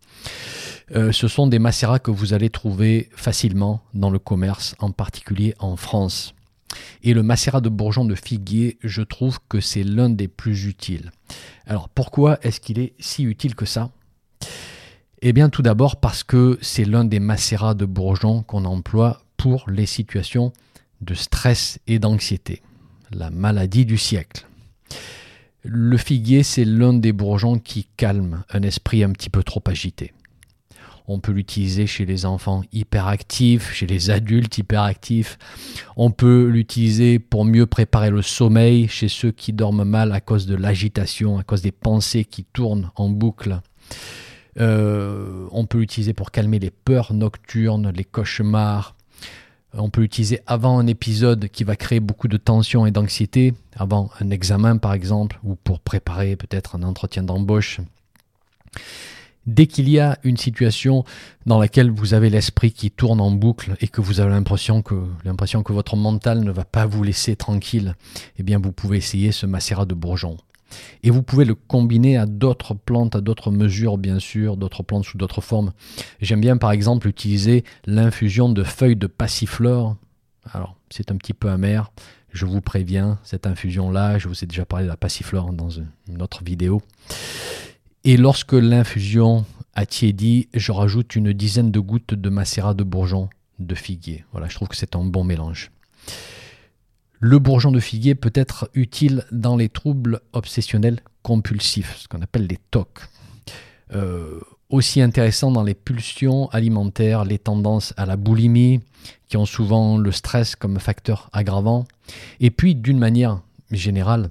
Euh, 0.95 1.13
ce 1.13 1.29
sont 1.29 1.47
des 1.47 1.59
macérats 1.61 1.99
que 1.99 2.11
vous 2.11 2.33
allez 2.33 2.51
trouver 2.51 3.09
facilement 3.15 3.83
dans 3.95 4.11
le 4.11 4.19
commerce, 4.19 4.75
en 4.81 4.91
particulier 4.91 5.55
en 5.59 5.77
France. 5.77 6.35
Et 7.03 7.15
le 7.15 7.23
macérat 7.23 7.61
de 7.61 7.69
bourgeon 7.69 8.05
de 8.05 8.15
figuier, 8.15 8.79
je 8.83 9.03
trouve 9.03 9.39
que 9.49 9.61
c'est 9.61 9.85
l'un 9.85 10.11
des 10.11 10.29
plus 10.29 10.67
utiles. 10.67 11.13
Alors 11.67 11.89
pourquoi 11.89 12.39
est-ce 12.43 12.61
qu'il 12.61 12.79
est 12.79 12.95
si 12.99 13.23
utile 13.23 13.55
que 13.55 13.67
ça? 13.67 13.91
Eh 15.23 15.33
bien 15.33 15.49
tout 15.49 15.63
d'abord 15.63 15.97
parce 15.97 16.25
que 16.25 16.59
c'est 16.61 16.85
l'un 16.85 17.05
des 17.05 17.21
macérats 17.21 17.75
de 17.75 17.87
bourgeon 17.87 18.43
qu'on 18.43 18.65
emploie 18.65 19.23
pour 19.37 19.69
les 19.69 19.87
situations 19.87 20.53
de 21.01 21.15
stress 21.15 21.79
et 21.87 21.99
d'anxiété, 21.99 22.63
la 23.11 23.31
maladie 23.31 23.85
du 23.85 23.99
siècle. 23.99 24.47
Le 25.63 25.97
figuier, 25.97 26.43
c'est 26.43 26.65
l'un 26.65 26.93
des 26.93 27.13
bourgeons 27.13 27.59
qui 27.59 27.89
calme 27.97 28.45
un 28.51 28.63
esprit 28.63 29.03
un 29.03 29.11
petit 29.11 29.31
peu 29.31 29.43
trop 29.43 29.63
agité. 29.67 30.13
On 31.09 31.21
peut 31.21 31.33
l'utiliser 31.33 31.87
chez 31.87 32.05
les 32.05 32.27
enfants 32.27 32.63
hyperactifs, 32.73 33.73
chez 33.73 33.87
les 33.87 34.11
adultes 34.11 34.59
hyperactifs. 34.59 35.39
On 35.97 36.11
peut 36.11 36.47
l'utiliser 36.47 37.19
pour 37.19 37.45
mieux 37.45 37.67
préparer 37.67 38.11
le 38.11 38.23
sommeil 38.23 38.89
chez 38.89 39.09
ceux 39.09 39.31
qui 39.31 39.53
dorment 39.53 39.85
mal 39.85 40.13
à 40.13 40.21
cause 40.21 40.47
de 40.47 40.57
l'agitation, 40.57 41.39
à 41.39 41.45
cause 41.45 41.63
des 41.63 41.73
pensées 41.73 42.25
qui 42.25 42.45
tournent 42.45 42.91
en 42.97 43.09
boucle. 43.09 43.61
Euh, 44.59 45.47
on 45.53 45.67
peut 45.67 45.79
l'utiliser 45.79 46.13
pour 46.13 46.33
calmer 46.33 46.59
les 46.59 46.71
peurs 46.71 47.13
nocturnes, 47.13 47.93
les 47.95 48.05
cauchemars, 48.05 48.96
on 49.77 49.91
peut 49.91 50.01
l'utiliser 50.01 50.41
avant 50.47 50.79
un 50.79 50.87
épisode 50.87 51.49
qui 51.49 51.65
va 51.65 51.77
créer 51.77 52.01
beaucoup 52.01 52.29
de 52.29 52.37
tension 52.37 52.87
et 52.87 52.91
d'anxiété, 52.91 53.55
avant 53.77 54.11
un 54.21 54.31
examen 54.31 54.77
par 54.77 54.95
exemple, 54.95 55.39
ou 55.45 55.57
pour 55.57 55.81
préparer 55.81 56.37
peut-être 56.37 56.77
un 56.77 56.83
entretien 56.83 57.23
d'embauche. 57.23 57.81
Dès 59.47 59.69
qu'il 59.69 59.89
y 59.89 60.01
a 60.01 60.19
une 60.25 60.37
situation 60.37 61.05
dans 61.47 61.61
laquelle 61.61 61.91
vous 61.91 62.15
avez 62.15 62.31
l'esprit 62.31 62.73
qui 62.73 62.91
tourne 62.91 63.21
en 63.21 63.31
boucle 63.31 63.77
et 63.81 63.87
que 63.87 64.01
vous 64.01 64.19
avez 64.19 64.31
l'impression 64.31 64.83
que, 64.83 64.97
l'impression 65.25 65.63
que 65.63 65.73
votre 65.73 65.95
mental 65.95 66.43
ne 66.43 66.51
va 66.51 66.65
pas 66.65 66.85
vous 66.87 67.05
laisser 67.05 67.37
tranquille, 67.37 67.95
eh 68.39 68.43
bien 68.43 68.59
vous 68.59 68.73
pouvez 68.73 68.97
essayer 68.99 69.31
ce 69.31 69.47
macérat 69.47 69.85
de 69.85 69.95
bourgeon. 69.95 70.37
Et 71.03 71.11
vous 71.11 71.23
pouvez 71.23 71.45
le 71.45 71.55
combiner 71.55 72.17
à 72.17 72.27
d'autres 72.27 72.75
plantes, 72.75 73.17
à 73.17 73.21
d'autres 73.21 73.51
mesures 73.51 73.99
bien 73.99 74.19
sûr, 74.19 74.57
d'autres 74.57 74.83
plantes 74.83 75.05
sous 75.05 75.19
d'autres 75.19 75.41
formes. 75.41 75.73
J'aime 76.21 76.41
bien 76.41 76.57
par 76.57 76.73
exemple 76.73 77.09
utiliser 77.09 77.65
l'infusion 77.87 78.49
de 78.49 78.63
feuilles 78.63 78.97
de 78.97 79.07
passiflore. 79.07 79.97
Alors 80.53 80.77
c'est 80.91 81.11
un 81.11 81.17
petit 81.17 81.35
peu 81.35 81.51
amer, 81.51 81.91
je 82.33 82.47
vous 82.47 82.61
préviens, 82.61 83.19
cette 83.25 83.47
infusion-là, 83.47 84.19
je 84.19 84.29
vous 84.29 84.45
ai 84.45 84.47
déjà 84.47 84.65
parlé 84.65 84.85
de 84.85 84.91
la 84.91 84.97
passiflore 84.97 85.53
dans 85.53 85.71
une 85.71 86.23
autre 86.23 86.45
vidéo. 86.45 86.83
Et 88.05 88.17
lorsque 88.17 88.53
l'infusion 88.53 89.45
a 89.75 89.87
tiédi, 89.87 90.49
je 90.55 90.71
rajoute 90.73 91.17
une 91.17 91.33
dizaine 91.33 91.71
de 91.71 91.81
gouttes 91.81 92.15
de 92.15 92.29
macérat 92.29 92.75
de 92.75 92.85
bourgeon 92.85 93.29
de 93.59 93.75
figuier. 93.75 94.25
Voilà, 94.33 94.49
je 94.49 94.55
trouve 94.55 94.69
que 94.69 94.77
c'est 94.77 94.97
un 94.97 95.05
bon 95.05 95.25
mélange. 95.25 95.71
Le 97.21 97.39
bourgeon 97.39 97.73
de 97.73 97.81
figuier 97.81 98.15
peut 98.15 98.33
être 98.35 98.71
utile 98.75 99.25
dans 99.33 99.57
les 99.57 99.69
troubles 99.69 100.21
obsessionnels 100.33 101.01
compulsifs, 101.23 101.97
ce 101.99 102.09
qu'on 102.09 102.21
appelle 102.21 102.47
les 102.47 102.59
TOC. 102.71 102.89
Euh, 103.95 104.41
aussi 104.69 105.01
intéressant 105.01 105.51
dans 105.51 105.63
les 105.63 105.75
pulsions 105.75 106.49
alimentaires, 106.49 107.25
les 107.25 107.39
tendances 107.39 107.95
à 107.97 108.05
la 108.05 108.17
boulimie, 108.17 108.81
qui 109.29 109.37
ont 109.37 109.47
souvent 109.47 109.97
le 109.97 110.13
stress 110.13 110.57
comme 110.57 110.79
facteur 110.79 111.31
aggravant. 111.33 111.85
Et 112.41 112.51
puis, 112.51 112.75
d'une 112.75 112.99
manière 112.99 113.41
générale, 113.71 114.31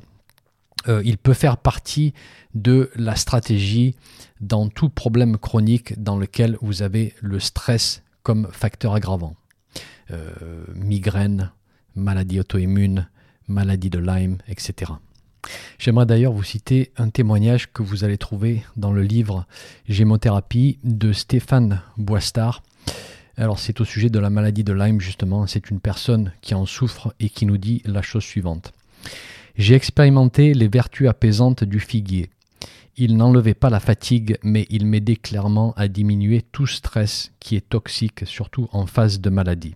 euh, 0.88 1.02
il 1.06 1.18
peut 1.18 1.34
faire 1.34 1.58
partie 1.58 2.14
de 2.54 2.92
la 2.96 3.16
stratégie 3.16 3.96
dans 4.42 4.68
tout 4.68 4.90
problème 4.90 5.38
chronique 5.38 6.02
dans 6.02 6.18
lequel 6.18 6.58
vous 6.62 6.82
avez 6.82 7.14
le 7.22 7.40
stress 7.40 8.04
comme 8.24 8.48
facteur 8.52 8.94
aggravant. 8.94 9.36
Euh, 10.12 10.34
migraine, 10.76 11.52
maladie 11.96 12.40
auto-immune, 12.40 13.08
maladie 13.48 13.90
de 13.90 14.00
Lyme, 14.00 14.38
etc. 14.48 14.92
J'aimerais 15.78 16.06
d'ailleurs 16.06 16.34
vous 16.34 16.44
citer 16.44 16.92
un 16.98 17.10
témoignage 17.10 17.72
que 17.72 17.84
vous 17.84 18.04
allez 18.04 18.18
trouver 18.18 18.64
dans 18.76 18.92
le 18.92 19.04
livre 19.04 19.46
Gémothérapie 19.88 20.80
de 20.84 21.14
Stéphane 21.14 21.82
Boistard. 21.98 22.64
Alors 23.38 23.60
c'est 23.60 23.82
au 23.82 23.86
sujet 23.86 24.10
de 24.10 24.20
la 24.20 24.30
maladie 24.30 24.64
de 24.64 24.74
Lyme 24.74 25.02
justement, 25.02 25.46
c'est 25.48 25.70
une 25.70 25.80
personne 25.80 26.32
qui 26.42 26.56
en 26.56 26.66
souffre 26.66 27.14
et 27.20 27.30
qui 27.30 27.46
nous 27.46 27.58
dit 27.58 27.82
la 27.86 28.02
chose 28.02 28.24
suivante. 28.24 28.74
J'ai 29.58 29.76
expérimenté 29.76 30.54
les 30.54 30.68
vertus 30.68 31.08
apaisantes 31.08 31.64
du 31.64 31.80
figuier. 31.80 32.30
Il 32.98 33.18
n'enlevait 33.18 33.54
pas 33.54 33.70
la 33.70 33.82
fatigue, 33.82 34.38
mais 34.42 34.66
il 34.70 34.86
m'aidait 34.86 35.18
clairement 35.18 35.74
à 35.76 35.90
diminuer 35.90 36.42
tout 36.42 36.68
stress 36.68 37.32
qui 37.40 37.58
est 37.58 37.70
toxique, 37.70 38.24
surtout 38.26 38.70
en 38.72 38.86
phase 38.86 39.20
de 39.20 39.30
maladie. 39.30 39.76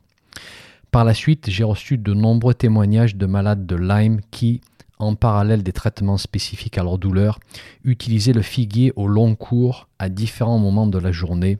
Par 0.91 1.03
la 1.05 1.13
suite, 1.13 1.49
j'ai 1.49 1.63
reçu 1.63 1.97
de 1.97 2.13
nombreux 2.13 2.55
témoignages 2.55 3.15
de 3.15 3.25
malades 3.27 3.67
de 3.67 3.75
Lyme 3.75 4.21
qui, 4.31 4.61
en 4.97 5.15
parallèle 5.15 5.61
des 5.61 5.71
traitements 5.71 6.17
spécifiques 6.17 6.77
à 6.79 6.83
leur 6.83 6.97
douleur, 6.97 7.39
utilisaient 7.83 8.33
le 8.33 8.41
figuier 8.41 8.91
au 8.95 9.07
long 9.07 9.35
cours 9.35 9.87
à 9.99 10.09
différents 10.09 10.57
moments 10.57 10.87
de 10.87 10.97
la 10.97 11.11
journée, 11.11 11.59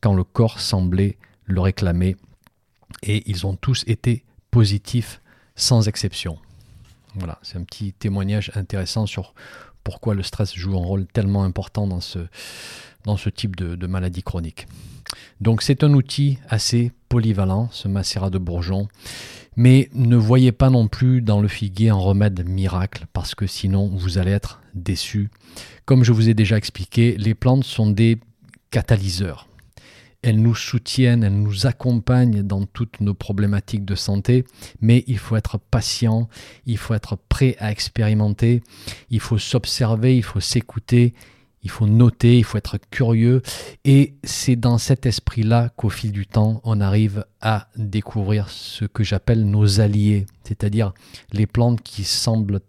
quand 0.00 0.14
le 0.14 0.22
corps 0.22 0.60
semblait 0.60 1.18
le 1.44 1.60
réclamer, 1.60 2.16
et 3.02 3.28
ils 3.28 3.46
ont 3.46 3.56
tous 3.56 3.84
été 3.88 4.22
positifs 4.50 5.20
sans 5.56 5.88
exception. 5.88 6.38
Voilà, 7.16 7.38
c'est 7.42 7.58
un 7.58 7.64
petit 7.64 7.92
témoignage 7.92 8.52
intéressant 8.54 9.06
sur 9.06 9.34
pourquoi 9.88 10.14
le 10.14 10.22
stress 10.22 10.54
joue 10.54 10.76
un 10.76 10.84
rôle 10.84 11.06
tellement 11.06 11.44
important 11.44 11.86
dans 11.86 12.02
ce, 12.02 13.30
type 13.30 13.56
de, 13.56 13.74
de 13.74 13.86
maladie 13.86 14.22
chronique. 14.22 14.66
Donc 15.40 15.62
c'est 15.62 15.82
un 15.82 15.94
outil 15.94 16.36
assez 16.46 16.92
polyvalent, 17.08 17.70
ce 17.72 17.88
macérat 17.88 18.28
de 18.28 18.36
bourgeon. 18.36 18.88
Mais 19.56 19.88
ne 19.94 20.16
voyez 20.16 20.52
pas 20.52 20.68
non 20.68 20.88
plus 20.88 21.22
dans 21.22 21.40
le 21.40 21.48
figuier 21.48 21.88
un 21.88 21.94
remède 21.94 22.46
miracle, 22.46 23.06
parce 23.14 23.34
que 23.34 23.46
sinon 23.46 23.88
vous 23.88 24.18
allez 24.18 24.32
être 24.32 24.60
déçu. 24.74 25.30
Comme 25.86 26.04
je 26.04 26.12
vous 26.12 26.28
ai 26.28 26.34
déjà 26.34 26.58
expliqué, 26.58 27.16
les 27.16 27.34
plantes 27.34 27.64
sont 27.64 27.88
des 27.88 28.18
catalyseurs. 28.70 29.47
Elles 30.22 30.40
nous 30.40 30.54
soutiennent, 30.54 31.22
elles 31.22 31.40
nous 31.40 31.66
accompagnent 31.66 32.42
dans 32.42 32.64
toutes 32.64 33.00
nos 33.00 33.14
problématiques 33.14 33.84
de 33.84 33.94
santé, 33.94 34.44
mais 34.80 35.04
il 35.06 35.18
faut 35.18 35.36
être 35.36 35.58
patient, 35.58 36.28
il 36.66 36.76
faut 36.76 36.94
être 36.94 37.16
prêt 37.16 37.56
à 37.60 37.70
expérimenter, 37.70 38.62
il 39.10 39.20
faut 39.20 39.38
s'observer, 39.38 40.16
il 40.16 40.24
faut 40.24 40.40
s'écouter, 40.40 41.14
il 41.62 41.70
faut 41.70 41.86
noter, 41.86 42.38
il 42.38 42.44
faut 42.44 42.58
être 42.58 42.78
curieux. 42.90 43.42
Et 43.84 44.14
c'est 44.24 44.56
dans 44.56 44.78
cet 44.78 45.06
esprit-là 45.06 45.70
qu'au 45.76 45.90
fil 45.90 46.12
du 46.12 46.26
temps, 46.26 46.60
on 46.64 46.80
arrive 46.80 47.24
à 47.40 47.68
découvrir 47.76 48.48
ce 48.48 48.84
que 48.84 49.04
j'appelle 49.04 49.44
nos 49.44 49.80
alliés, 49.80 50.26
c'est-à-dire 50.44 50.92
les 51.32 51.46
plantes 51.46 51.82
qui 51.82 52.04
semblent 52.04 52.60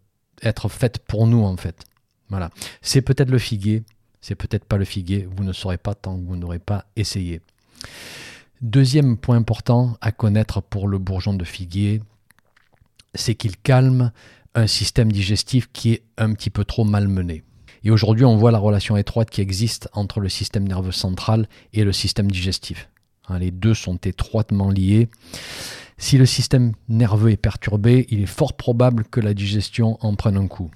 être 0.41 0.70
faites 0.70 1.00
pour 1.00 1.27
nous 1.27 1.44
en 1.44 1.58
fait. 1.58 1.84
Voilà. 2.29 2.50
C'est 2.82 3.01
peut-être 3.01 3.32
le 3.32 3.39
figuier, 3.39 3.84
c'est 4.21 4.35
peut-être 4.35 4.65
pas 4.65 4.77
le 4.77 4.85
figuier, 4.85 5.27
vous 5.35 5.43
ne 5.43 5.53
saurez 5.53 5.77
pas 5.77 5.95
tant 5.95 6.17
que 6.17 6.25
vous 6.25 6.35
n'aurez 6.35 6.59
pas 6.59 6.85
essayé. 6.95 7.41
Deuxième 8.61 9.17
point 9.17 9.38
important 9.38 9.97
à 10.01 10.11
connaître 10.11 10.61
pour 10.61 10.88
le 10.88 10.97
bourgeon 10.97 11.33
de 11.33 11.45
figuier, 11.45 12.01
c'est 13.15 13.35
qu'il 13.35 13.57
calme 13.57 14.11
un 14.55 14.67
système 14.67 15.11
digestif 15.11 15.69
qui 15.71 15.93
est 15.93 16.03
un 16.17 16.33
petit 16.33 16.49
peu 16.49 16.65
trop 16.65 16.83
malmené. 16.83 17.43
Et 17.83 17.91
aujourd'hui, 17.91 18.25
on 18.25 18.35
voit 18.35 18.51
la 18.51 18.57
relation 18.57 18.97
étroite 18.97 19.29
qui 19.29 19.41
existe 19.41 19.88
entre 19.93 20.19
le 20.19 20.27
système 20.27 20.67
nerveux 20.67 20.91
central 20.91 21.47
et 21.71 21.83
le 21.83 21.93
système 21.93 22.29
digestif. 22.29 22.89
Hein, 23.29 23.39
les 23.39 23.51
deux 23.51 23.73
sont 23.73 23.95
étroitement 23.95 24.69
liés. 24.69 25.07
Si 25.97 26.17
le 26.17 26.25
système 26.25 26.73
nerveux 26.89 27.31
est 27.31 27.38
perturbé, 27.38 28.07
il 28.09 28.21
est 28.21 28.25
fort 28.25 28.53
probable 28.53 29.05
que 29.05 29.19
la 29.19 29.33
digestion 29.33 29.97
en 30.01 30.15
prenne 30.15 30.38
un 30.38 30.47
coup. 30.47 30.71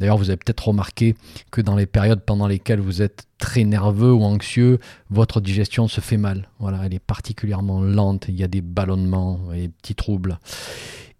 D'ailleurs, 0.00 0.18
vous 0.18 0.30
avez 0.30 0.36
peut-être 0.36 0.68
remarqué 0.68 1.14
que 1.50 1.60
dans 1.60 1.76
les 1.76 1.86
périodes 1.86 2.22
pendant 2.22 2.46
lesquelles 2.46 2.80
vous 2.80 3.02
êtes 3.02 3.26
très 3.38 3.64
nerveux 3.64 4.12
ou 4.12 4.22
anxieux, 4.22 4.78
votre 5.10 5.40
digestion 5.40 5.88
se 5.88 6.00
fait 6.00 6.16
mal. 6.16 6.48
Elle 6.82 6.94
est 6.94 6.98
particulièrement 6.98 7.80
lente, 7.80 8.26
il 8.28 8.36
y 8.36 8.42
a 8.42 8.48
des 8.48 8.60
ballonnements 8.60 9.52
et 9.52 9.62
des 9.62 9.68
petits 9.68 9.94
troubles. 9.94 10.38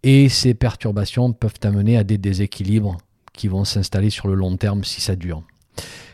Et 0.02 0.28
ces 0.28 0.54
perturbations 0.54 1.32
peuvent 1.32 1.54
amener 1.62 1.96
à 1.96 2.04
des 2.04 2.18
déséquilibres 2.18 2.98
qui 3.32 3.48
vont 3.48 3.64
s'installer 3.64 4.10
sur 4.10 4.28
le 4.28 4.34
long 4.34 4.56
terme 4.56 4.84
si 4.84 5.00
ça 5.00 5.16
dure. 5.16 5.42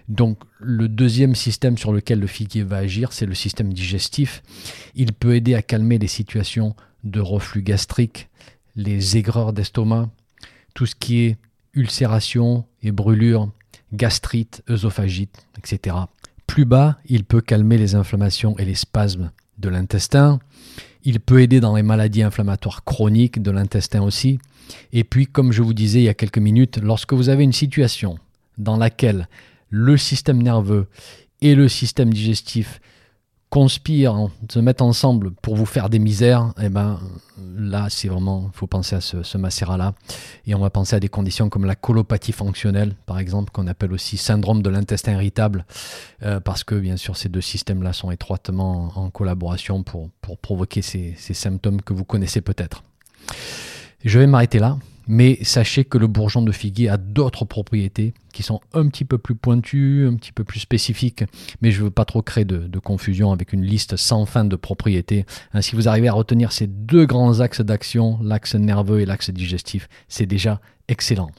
Donc 0.08 0.38
le 0.58 0.88
deuxième 0.88 1.34
système 1.34 1.78
sur 1.78 1.92
lequel 1.92 2.18
le 2.18 2.26
figuier 2.26 2.62
va 2.62 2.78
agir, 2.78 3.12
c'est 3.12 3.26
le 3.26 3.34
système 3.34 3.72
digestif. 3.72 4.42
Il 4.94 5.12
peut 5.12 5.36
aider 5.36 5.54
à 5.54 5.62
calmer 5.62 5.98
les 5.98 6.08
situations 6.08 6.74
de 7.04 7.20
reflux 7.20 7.62
gastrique, 7.62 8.28
les 8.76 9.16
aigreurs 9.16 9.52
d'estomac, 9.52 10.10
tout 10.74 10.86
ce 10.86 10.94
qui 10.94 11.20
est 11.20 11.36
ulcération 11.74 12.64
et 12.82 12.92
brûlure, 12.92 13.50
gastrite, 13.92 14.62
œsophagite, 14.68 15.46
etc. 15.58 15.96
Plus 16.46 16.64
bas, 16.64 16.98
il 17.06 17.24
peut 17.24 17.40
calmer 17.40 17.78
les 17.78 17.94
inflammations 17.94 18.56
et 18.58 18.64
les 18.64 18.74
spasmes 18.74 19.30
de 19.58 19.68
l'intestin. 19.68 20.40
Il 21.04 21.20
peut 21.20 21.40
aider 21.40 21.60
dans 21.60 21.76
les 21.76 21.82
maladies 21.82 22.22
inflammatoires 22.22 22.84
chroniques 22.84 23.42
de 23.42 23.50
l'intestin 23.50 24.02
aussi. 24.02 24.38
Et 24.92 25.04
puis, 25.04 25.26
comme 25.26 25.52
je 25.52 25.62
vous 25.62 25.74
disais 25.74 26.00
il 26.00 26.04
y 26.04 26.08
a 26.08 26.14
quelques 26.14 26.38
minutes, 26.38 26.78
lorsque 26.82 27.12
vous 27.12 27.28
avez 27.28 27.44
une 27.44 27.52
situation 27.52 28.18
dans 28.58 28.76
laquelle 28.76 29.28
le 29.68 29.96
système 29.96 30.42
nerveux 30.42 30.88
et 31.40 31.54
le 31.54 31.68
système 31.68 32.12
digestif 32.12 32.80
conspirent, 33.50 34.28
se 34.48 34.60
mettent 34.60 34.80
ensemble 34.80 35.32
pour 35.32 35.56
vous 35.56 35.66
faire 35.66 35.90
des 35.90 35.98
misères, 35.98 36.52
eh 36.62 36.68
ben 36.68 37.00
là, 37.56 37.88
c'est 37.90 38.08
vraiment, 38.08 38.50
il 38.54 38.56
faut 38.56 38.68
penser 38.68 38.96
à 38.96 39.00
ce, 39.00 39.36
macérat-là. 39.36 39.94
Et 40.46 40.54
on 40.54 40.60
va 40.60 40.70
penser 40.70 40.94
à 40.94 41.00
des 41.00 41.08
conditions 41.08 41.48
comme 41.48 41.64
la 41.64 41.74
colopathie 41.74 42.32
fonctionnelle, 42.32 42.94
par 43.06 43.18
exemple, 43.18 43.50
qu'on 43.50 43.66
appelle 43.66 43.92
aussi 43.92 44.16
syndrome 44.16 44.62
de 44.62 44.70
l'intestin 44.70 45.14
irritable, 45.14 45.66
euh, 46.22 46.38
parce 46.38 46.62
que 46.62 46.76
bien 46.76 46.96
sûr, 46.96 47.16
ces 47.16 47.28
deux 47.28 47.40
systèmes-là 47.40 47.92
sont 47.92 48.12
étroitement 48.12 48.92
en 48.94 49.10
collaboration 49.10 49.82
pour, 49.82 50.10
pour 50.20 50.38
provoquer 50.38 50.80
ces 50.80 51.16
symptômes 51.16 51.82
que 51.82 51.92
vous 51.92 52.04
connaissez 52.04 52.40
peut-être. 52.40 52.84
Je 54.04 54.18
vais 54.18 54.26
m'arrêter 54.26 54.60
là. 54.60 54.78
Mais 55.12 55.40
sachez 55.42 55.84
que 55.84 55.98
le 55.98 56.06
bourgeon 56.06 56.40
de 56.40 56.52
figuier 56.52 56.88
a 56.88 56.96
d'autres 56.96 57.44
propriétés 57.44 58.14
qui 58.32 58.44
sont 58.44 58.60
un 58.72 58.86
petit 58.86 59.04
peu 59.04 59.18
plus 59.18 59.34
pointues, 59.34 60.06
un 60.06 60.14
petit 60.14 60.30
peu 60.30 60.44
plus 60.44 60.60
spécifiques, 60.60 61.24
mais 61.60 61.72
je 61.72 61.80
ne 61.80 61.86
veux 61.86 61.90
pas 61.90 62.04
trop 62.04 62.22
créer 62.22 62.44
de, 62.44 62.78
confusion 62.78 63.32
avec 63.32 63.52
une 63.52 63.64
liste 63.64 63.96
sans 63.96 64.24
fin 64.24 64.44
de 64.44 64.54
propriétés. 64.54 65.26
Hein, 65.52 65.62
si 65.62 65.74
vous 65.74 65.88
arrivez 65.88 66.06
à 66.06 66.12
retenir 66.12 66.52
ces 66.52 66.68
deux 66.68 67.06
grands 67.06 67.40
axes 67.40 67.60
d'action, 67.60 68.20
l'axe 68.22 68.54
nerveux 68.54 69.00
et 69.00 69.04
l'axe 69.04 69.30
digestif, 69.30 69.88
c'est 70.06 70.26
déjà 70.26 70.60
excellent. 70.86 71.32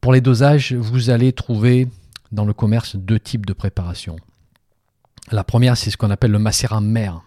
Pour 0.00 0.14
les 0.14 0.22
dosages, 0.22 0.72
vous 0.72 1.10
allez 1.10 1.34
trouver 1.34 1.86
dans 2.32 2.46
le 2.46 2.54
commerce 2.54 2.96
deux 2.96 3.20
types 3.20 3.44
de 3.44 3.52
préparations. 3.52 4.16
La 5.30 5.44
première, 5.44 5.76
c'est 5.76 5.90
ce 5.90 5.98
qu'on 5.98 6.10
appelle 6.10 6.30
le 6.30 6.38
macérat 6.38 6.80
mère. 6.80 7.20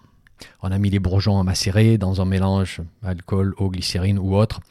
On 0.62 0.72
a 0.72 0.78
mis 0.78 0.90
les 0.90 1.00
bourgeons 1.00 1.40
à 1.40 1.44
macérer 1.44 1.98
dans 1.98 2.22
un 2.22 2.26
mélange 2.26 2.82
alcool, 3.04 3.54
eau, 3.58 3.70
glycérine 3.70 4.20
ou 4.20 4.36
autre. 4.36 4.62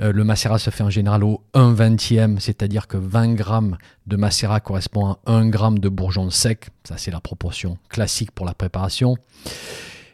Euh, 0.00 0.12
le 0.12 0.24
macérat 0.24 0.58
se 0.58 0.70
fait 0.70 0.82
en 0.82 0.90
général 0.90 1.24
au 1.24 1.42
1 1.54 1.72
vingtième, 1.72 2.40
c'est-à-dire 2.40 2.86
que 2.86 2.96
20 2.96 3.34
grammes 3.34 3.76
de 4.06 4.16
macérat 4.16 4.60
correspond 4.60 5.06
à 5.06 5.18
1 5.26 5.48
gramme 5.48 5.78
de 5.78 5.88
bourgeons 5.88 6.30
secs. 6.30 6.66
Ça, 6.84 6.96
c'est 6.96 7.10
la 7.10 7.20
proportion 7.20 7.78
classique 7.88 8.30
pour 8.30 8.46
la 8.46 8.54
préparation. 8.54 9.16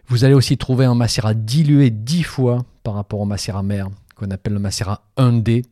Vous 0.08 0.24
allez 0.24 0.34
aussi 0.34 0.56
trouver 0.56 0.86
un 0.86 0.94
macérat 0.94 1.34
dilué 1.34 1.90
10 1.90 2.22
fois 2.22 2.64
par 2.82 2.94
rapport 2.94 3.20
au 3.20 3.26
macérat 3.26 3.62
mère, 3.62 3.88
qu'on 4.16 4.30
appelle 4.30 4.54
le 4.54 4.58
macérat 4.58 5.02
1D. 5.16 5.64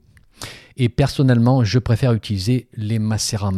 Et 0.77 0.89
personnellement, 0.89 1.65
je 1.65 1.79
préfère 1.79 2.13
utiliser 2.13 2.69
les 2.75 2.99
macérats 2.99 3.51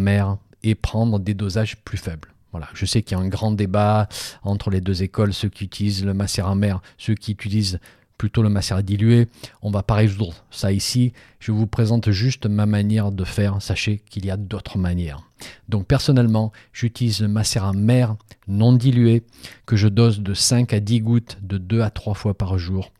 et 0.63 0.75
prendre 0.75 1.19
des 1.19 1.35
dosages 1.35 1.77
plus 1.79 1.99
faibles. 1.99 2.29
Voilà, 2.53 2.69
je 2.75 2.87
sais 2.87 3.03
qu'il 3.03 3.17
y 3.17 3.21
a 3.21 3.23
un 3.23 3.29
grand 3.29 3.53
débat 3.53 4.09
entre 4.43 4.71
les 4.71 4.81
deux 4.81 5.03
écoles, 5.03 5.35
ceux 5.35 5.49
qui 5.49 5.65
utilisent 5.65 6.05
le 6.05 6.15
macérat 6.15 6.55
mère, 6.55 6.81
ceux 6.97 7.15
qui 7.15 7.33
utilisent 7.33 7.79
plutôt 8.19 8.43
le 8.43 8.49
macérat 8.49 8.83
dilué. 8.83 9.29
On 9.63 9.71
va 9.71 9.83
pas 9.83 9.95
résoudre 9.95 10.35
ça 10.51 10.73
ici. 10.73 11.13
Je 11.39 11.53
vous 11.53 11.67
présente 11.67 12.11
juste 12.11 12.47
ma 12.47 12.67
manière 12.67 13.13
de 13.13 13.25
faire. 13.25 13.63
Sachez 13.63 14.03
qu'il 14.11 14.27
y 14.27 14.31
a 14.31 14.37
d'autres 14.37 14.77
manières. 14.77 15.23
Donc 15.69 15.87
personnellement, 15.87 16.53
j'utilise 16.73 17.21
le 17.21 17.29
macérat 17.29 17.73
mère 17.73 18.17
non 18.49 18.73
dilué 18.73 19.23
que 19.67 19.77
je 19.77 19.87
dose 19.87 20.21
de 20.21 20.35
5 20.35 20.73
à 20.73 20.81
10 20.81 21.01
gouttes 21.01 21.39
de 21.43 21.59
2 21.59 21.81
à 21.81 21.91
3 21.91 22.15
fois 22.15 22.35
par 22.35 22.59
jour 22.59 22.91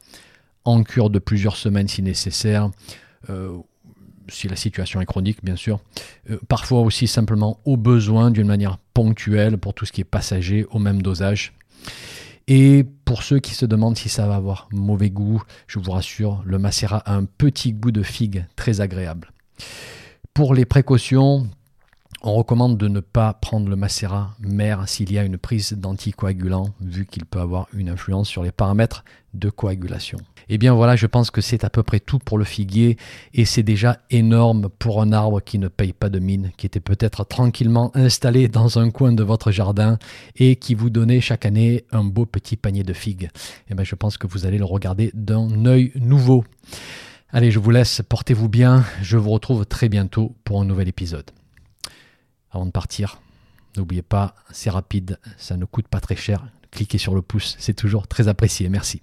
en 0.65 0.85
cure 0.85 1.11
de 1.11 1.19
plusieurs 1.19 1.57
semaines 1.57 1.89
si 1.89 2.03
nécessaire. 2.03 2.71
Euh, 3.29 3.59
si 4.31 4.47
la 4.47 4.57
situation 4.57 5.01
est 5.01 5.07
chronique, 5.07 5.43
bien 5.43 5.57
sûr. 5.57 5.81
Euh, 6.31 6.39
parfois 6.49 6.81
aussi 6.81 7.07
simplement 7.07 7.61
au 7.65 7.77
besoin 7.77 8.31
d'une 8.31 8.47
manière 8.47 8.79
ponctuelle 8.99 9.59
pour 9.59 9.75
tout 9.75 9.87
ce 9.87 9.93
qui 9.93 10.01
est 10.01 10.05
passager 10.19 10.67
au 10.73 10.81
même 10.81 11.03
dosage. 11.03 11.53
Et 12.49 12.85
pour 13.05 13.23
ceux 13.23 13.39
qui 13.39 13.55
se 13.55 13.65
demandent 13.65 13.97
si 13.97 14.09
ça 14.09 14.27
va 14.27 14.35
avoir 14.35 14.69
mauvais 14.73 15.09
goût, 15.09 15.41
je 15.69 15.79
vous 15.79 15.93
rassure, 15.93 16.43
le 16.45 16.59
macérat 16.59 17.05
a 17.07 17.15
un 17.15 17.25
petit 17.25 17.73
goût 17.73 17.93
de 17.93 18.03
figue 18.03 18.45
très 18.57 18.81
agréable. 18.81 19.31
Pour 20.35 20.53
les 20.53 20.65
précautions, 20.65 21.49
on 22.23 22.35
recommande 22.35 22.77
de 22.77 22.89
ne 22.89 22.99
pas 22.99 23.35
prendre 23.35 23.69
le 23.69 23.77
macérat 23.77 24.35
mère 24.41 24.89
s'il 24.89 25.13
y 25.13 25.19
a 25.19 25.23
une 25.23 25.39
prise 25.39 25.75
d'anticoagulant, 25.75 26.71
vu 26.81 27.07
qu'il 27.07 27.25
peut 27.25 27.41
avoir 27.41 27.69
une 27.73 27.91
influence 27.91 28.29
sur 28.29 28.43
les 28.43 28.51
paramètres 28.51 29.05
de 29.33 29.49
coagulation. 29.49 30.19
Eh 30.49 30.59
bien 30.59 30.73
voilà, 30.75 30.97
je 30.97 31.07
pense 31.07 31.31
que 31.31 31.41
c'est 31.41 31.65
à 31.65 31.71
peu 31.71 31.83
près 31.83 32.01
tout 32.01 32.19
pour 32.19 32.39
le 32.39 32.45
figuier 32.45 32.97
et 33.35 33.45
c'est 33.45 33.63
déjà 33.63 33.99
énorme 34.11 34.69
pour 34.79 35.03
un 35.03 35.13
arbre 35.13 35.41
qui 35.41 35.59
ne 35.59 35.69
paye 35.69 35.93
pas 35.93 36.09
de 36.09 36.19
mine, 36.19 36.53
qui 36.57 36.67
était 36.67 36.81
peut-être 36.81 37.25
tranquillement 37.25 37.91
installé 37.95 38.49
dans 38.49 38.79
un 38.79 38.91
coin 38.91 39.13
de 39.13 39.23
votre 39.23 39.51
jardin 39.51 39.99
et 40.37 40.57
qui 40.57 40.75
vous 40.75 40.91
donnait 40.91 41.21
chaque 41.21 41.45
année 41.45 41.85
un 41.93 42.05
beau 42.05 42.25
petit 42.27 42.57
panier 42.57 42.83
de 42.83 42.93
figues. 42.93 43.31
Eh 43.71 43.75
bien 43.75 43.85
je 43.85 43.95
pense 43.95 44.17
que 44.17 44.27
vous 44.27 44.47
allez 44.47 44.59
le 44.59 44.65
regarder 44.65 45.11
d'un 45.15 45.67
œil 45.67 45.93
nouveau. 45.97 46.45
Allez, 47.31 47.51
je 47.51 47.59
vous 47.59 47.71
laisse, 47.71 48.01
portez-vous 48.09 48.49
bien, 48.49 48.85
je 49.03 49.19
vous 49.19 49.31
retrouve 49.31 49.67
très 49.67 49.91
bientôt 49.91 50.35
pour 50.45 50.63
un 50.63 50.65
nouvel 50.65 50.89
épisode. 50.89 51.31
Avant 52.51 52.65
de 52.65 52.71
partir, 52.71 53.21
n'oubliez 53.77 54.01
pas, 54.01 54.35
c'est 54.51 54.71
rapide, 54.71 55.19
ça 55.37 55.59
ne 55.59 55.67
coûte 55.67 55.89
pas 55.89 56.01
très 56.01 56.17
cher. 56.17 56.49
Cliquez 56.71 56.97
sur 56.97 57.15
le 57.15 57.21
pouce, 57.21 57.55
c'est 57.59 57.75
toujours 57.75 58.09
très 58.09 58.29
apprécié. 58.29 58.71
Merci. 58.71 59.03